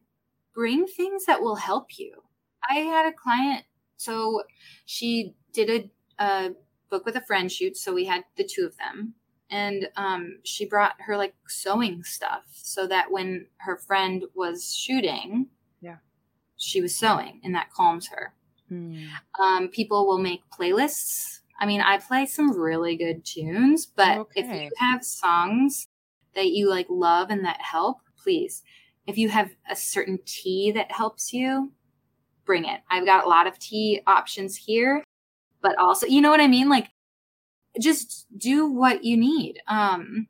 [0.54, 2.24] bring things that will help you.
[2.70, 3.66] I had a client
[3.98, 4.44] so
[4.86, 6.52] she did a, a
[6.90, 9.16] book with a friend shoot so we had the two of them.
[9.50, 15.48] And um she brought her like sewing stuff so that when her friend was shooting
[16.62, 18.34] she was sewing and that calms her.
[18.72, 19.08] Mm.
[19.40, 21.40] Um, people will make playlists.
[21.60, 25.88] I mean, I play some really good tunes, but if you have songs
[26.36, 28.64] that you like love and that help, please.
[29.08, 31.72] If you have a certain tea that helps you,
[32.46, 32.82] bring it.
[32.90, 35.04] I've got a lot of tea options here,
[35.62, 36.70] but also, you know what I mean?
[36.70, 36.90] Like
[37.80, 39.60] just do what you need.
[39.68, 40.28] Um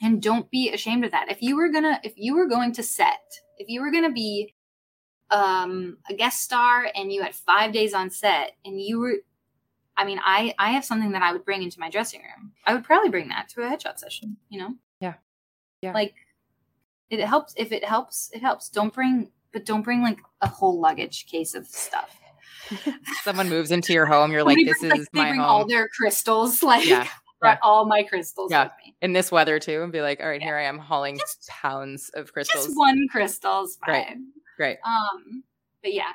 [0.00, 1.30] and don't be ashamed of that.
[1.30, 4.54] If you were gonna if you were going to set, if you were gonna be
[5.30, 9.14] um a guest star and you had five days on set and you were
[9.96, 12.72] i mean i i have something that i would bring into my dressing room i
[12.74, 15.14] would probably bring that to a headshot session you know Yeah.
[15.82, 15.92] Yeah.
[15.92, 16.14] like
[17.10, 20.80] it helps if it helps it helps don't bring but don't bring like a whole
[20.80, 22.18] luggage case of stuff
[23.24, 25.66] Someone moves into your home, you're like, this brings, like, is they my bring all
[25.66, 27.08] their crystals like Yeah,
[27.40, 28.64] brought all my crystals Yeah.
[28.64, 30.48] with me In this weather too, and be like, all right, Yeah.
[30.48, 32.66] here I am hauling Just- pounds of crystals.
[32.66, 34.16] just one crystal's fine Right.
[34.58, 34.78] Great.
[34.84, 35.44] Um,
[35.82, 36.12] but yeah,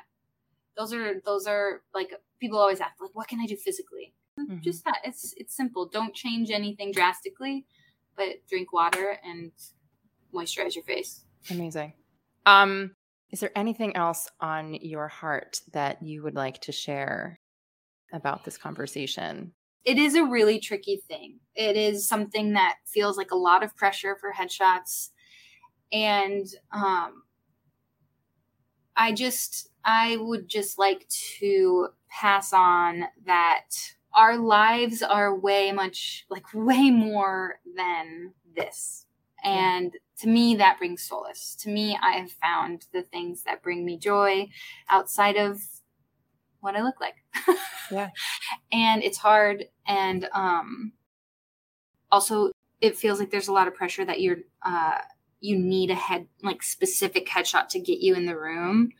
[0.76, 4.14] those are those are like people always ask like, what can I do physically?
[4.38, 4.60] Mhm.
[4.62, 5.86] Just that it's it's simple.
[5.88, 7.64] Don't change anything drastically,
[8.16, 9.50] but drink water and
[10.32, 11.24] moisturize your face.
[11.50, 11.94] Amazing.
[12.46, 12.94] Um,
[13.30, 17.40] is there anything else on your heart that you would like to share
[18.12, 19.54] about this conversation?
[19.84, 21.40] It is a really tricky thing.
[21.54, 25.10] It is something that feels like a lot of pressure for headshots,
[25.92, 27.23] and um,
[28.96, 33.70] I just I would just like to pass on that
[34.14, 39.06] our lives are way much like way more than this.
[39.42, 41.56] And to me that brings solace.
[41.60, 44.48] To me I have found the things that bring me joy
[44.88, 45.60] outside of
[46.64, 47.16] what I look like.
[47.92, 48.10] yeah.
[48.72, 49.66] And it's hard.
[49.86, 50.92] And um,
[52.10, 54.98] also, it feels like there's a lot of pressure that you're, uh,
[55.44, 58.90] you need a head, like specific headshot to get you in the room.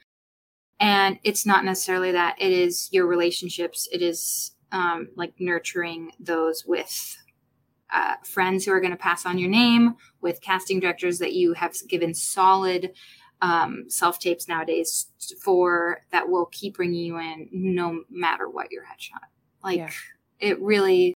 [0.78, 6.64] And it's not necessarily that, it is your relationships, it is um, like nurturing those
[6.66, 7.16] with
[7.92, 11.55] uh, friends who are going to pass on your name, with casting directors that you
[11.55, 12.92] have given solid
[13.40, 15.07] um, self tapes nowadays
[15.40, 19.28] for that will keep bringing you in no matter what your headshot.
[19.62, 19.90] Like yeah.
[20.40, 21.14] it really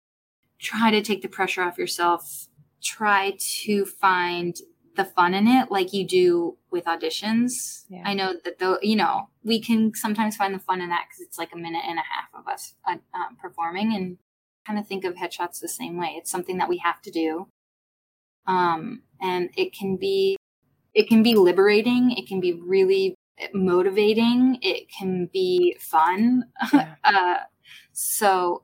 [0.59, 2.47] try to take the pressure off yourself.
[2.81, 4.55] Try to find
[4.97, 7.85] the fun in it like you do with auditions.
[7.89, 8.01] Yeah.
[8.03, 11.21] I know that though, you know, we can sometimes find the fun in that because
[11.21, 14.17] it's like a minute and a half of us uh, um, performing and
[14.65, 16.15] kind of think of headshots the same way.
[16.17, 17.47] It's something that we have to do.
[18.45, 20.37] Um, and it can be
[20.93, 22.11] it can be liberating.
[22.11, 23.15] It can be really
[23.53, 24.57] motivating.
[24.61, 26.45] It can be fun.
[26.73, 26.95] Yeah.
[27.03, 27.35] uh,
[27.93, 28.63] so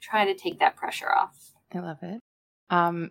[0.00, 1.52] try to take that pressure off.
[1.74, 2.20] I love it.
[2.70, 3.10] Um,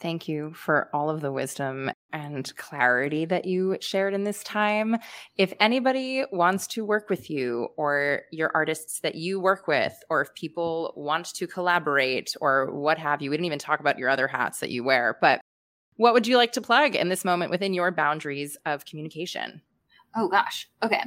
[0.00, 4.96] thank you for all of the wisdom and clarity that you shared in this time.
[5.36, 10.20] If anybody wants to work with you or your artists that you work with, or
[10.20, 14.08] if people want to collaborate or what have you, we didn't even talk about your
[14.08, 15.40] other hats that you wear, but
[15.96, 19.62] what would you like to plug in this moment within your boundaries of communication?
[20.14, 20.68] Oh gosh.
[20.82, 21.02] Okay.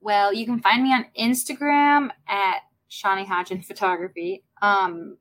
[0.00, 2.60] Well, you can find me on Instagram at
[2.90, 5.18] Shani Hadjian Photography, um,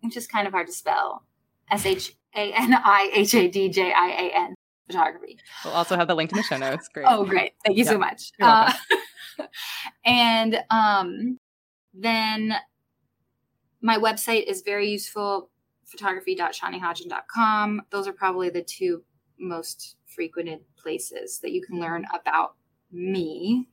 [0.00, 1.24] which is kind of hard to spell.
[1.72, 4.54] S H A N I H A D J I A N
[4.86, 5.38] Photography.
[5.64, 6.88] We'll also have the link in the show notes.
[6.88, 7.06] Great.
[7.08, 7.52] oh, great.
[7.64, 7.90] Thank you yeah.
[7.90, 8.30] so much.
[8.40, 8.72] Uh,
[10.04, 11.38] and um,
[11.94, 12.54] then
[13.80, 15.50] my website is very useful
[15.86, 17.82] photography.shanihadjian.com.
[17.90, 19.02] Those are probably the two
[19.38, 22.54] most frequented places that you can learn about
[22.90, 23.68] me.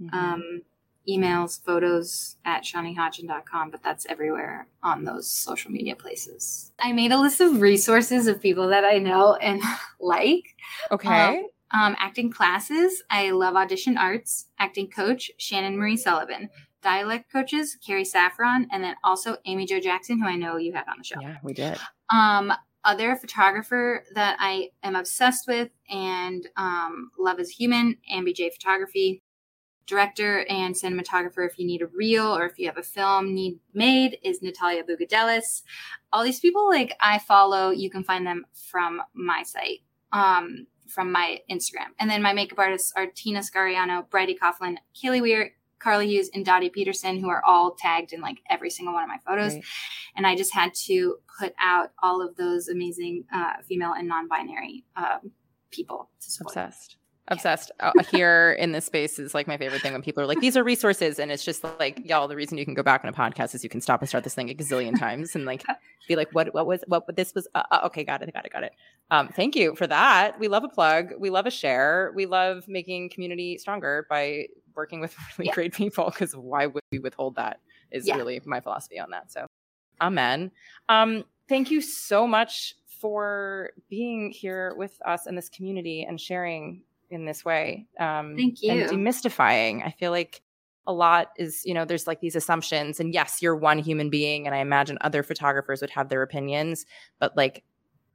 [0.00, 0.18] Mm-hmm.
[0.18, 0.62] Um,
[1.08, 6.72] emails, photos at shanihadjian.com, but that's everywhere on those social media places.
[6.78, 9.62] I made a list of resources of people that I know and
[10.00, 10.54] like.
[10.90, 11.38] Okay.
[11.38, 14.48] Um, um, acting classes, I love Audition Arts.
[14.58, 16.50] Acting coach, Shannon Marie Sullivan
[16.82, 20.88] dialect coaches, Carrie Saffron, and then also Amy Jo Jackson, who I know you had
[20.88, 21.20] on the show.
[21.20, 21.78] Yeah, we did.
[22.10, 22.52] Um,
[22.84, 29.21] other photographer that I am obsessed with and um, love as human, Ambi J Photography.
[29.86, 33.58] Director and cinematographer, if you need a reel or if you have a film need
[33.74, 35.62] made, is Natalia Bugadelis.
[36.12, 39.80] All these people, like I follow, you can find them from my site,
[40.12, 41.90] um, from my Instagram.
[41.98, 45.52] And then my makeup artists are Tina Scariano, Brady Coughlin, Kaylee Weir,
[45.82, 49.08] Carly Hughes and Dottie Peterson, who are all tagged in like every single one of
[49.08, 49.54] my photos.
[49.54, 49.64] Right.
[50.16, 54.28] And I just had to put out all of those amazing uh, female and non
[54.28, 55.32] binary um,
[55.70, 56.08] people.
[56.40, 56.96] Obsessed.
[57.28, 60.40] Obsessed uh, here in this space is like my favorite thing when people are like,
[60.40, 61.20] these are resources.
[61.20, 63.62] And it's just like, y'all, the reason you can go back on a podcast is
[63.62, 65.62] you can stop and start this thing a gazillion times and like
[66.08, 68.52] be like, what, what was, what, this was, uh, uh, okay, got it, got it,
[68.52, 68.72] got it.
[69.12, 70.38] Um, thank you for that.
[70.40, 71.12] We love a plug.
[71.16, 72.12] We love a share.
[72.16, 75.54] We love making community stronger by working with really yeah.
[75.54, 77.60] great people because why would we withhold that
[77.92, 78.16] is yeah.
[78.16, 79.30] really my philosophy on that.
[79.30, 79.46] So
[80.00, 80.50] amen.
[80.88, 86.82] Um, thank you so much for being here with us in this community and sharing
[87.12, 87.86] in this way.
[87.98, 88.72] Um, thank you.
[88.72, 89.86] And demystifying.
[89.86, 90.42] I feel like
[90.86, 92.98] a lot is, you know, there's like these assumptions.
[92.98, 94.46] And yes, you're one human being.
[94.46, 96.86] And I imagine other photographers would have their opinions,
[97.20, 97.62] but like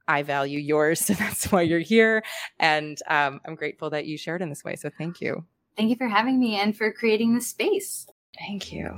[0.06, 1.00] I value yours.
[1.06, 2.22] So that's why you're here.
[2.58, 4.76] And um, I'm grateful that you shared in this way.
[4.76, 5.44] So thank you.
[5.76, 8.06] Thank you for having me and for creating this space.
[8.38, 8.90] Thank you.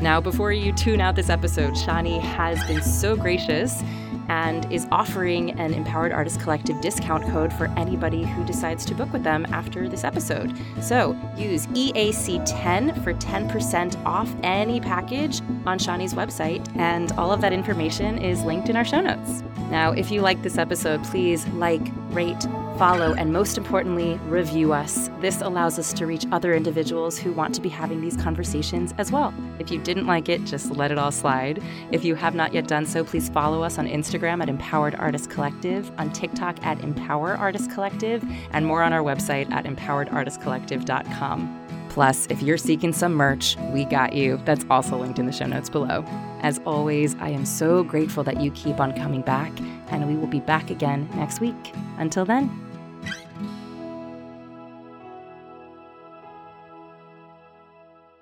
[0.00, 3.82] Now, before you tune out this episode, Shani has been so gracious
[4.28, 9.12] and is offering an Empowered Artist Collective discount code for anybody who decides to book
[9.12, 10.56] with them after this episode.
[10.80, 17.52] So use EAC10 for 10% off any package on Shani's website, and all of that
[17.52, 19.42] information is linked in our show notes.
[19.70, 21.86] Now, if you like this episode, please like,
[22.18, 22.42] rate,
[22.78, 25.08] follow, and most importantly, review us.
[25.20, 29.12] This allows us to reach other individuals who want to be having these conversations as
[29.12, 29.32] well.
[29.60, 31.62] If you didn't like it, just let it all slide.
[31.92, 35.30] If you have not yet done so, please follow us on Instagram at Empowered Artist
[35.30, 41.67] Collective, on TikTok at Empower Artist Collective, and more on our website at empoweredartistcollective.com.
[41.98, 44.40] Plus, if you're seeking some merch, we got you.
[44.44, 46.04] That's also linked in the show notes below.
[46.42, 49.50] As always, I am so grateful that you keep on coming back,
[49.88, 51.72] and we will be back again next week.
[51.96, 52.67] Until then,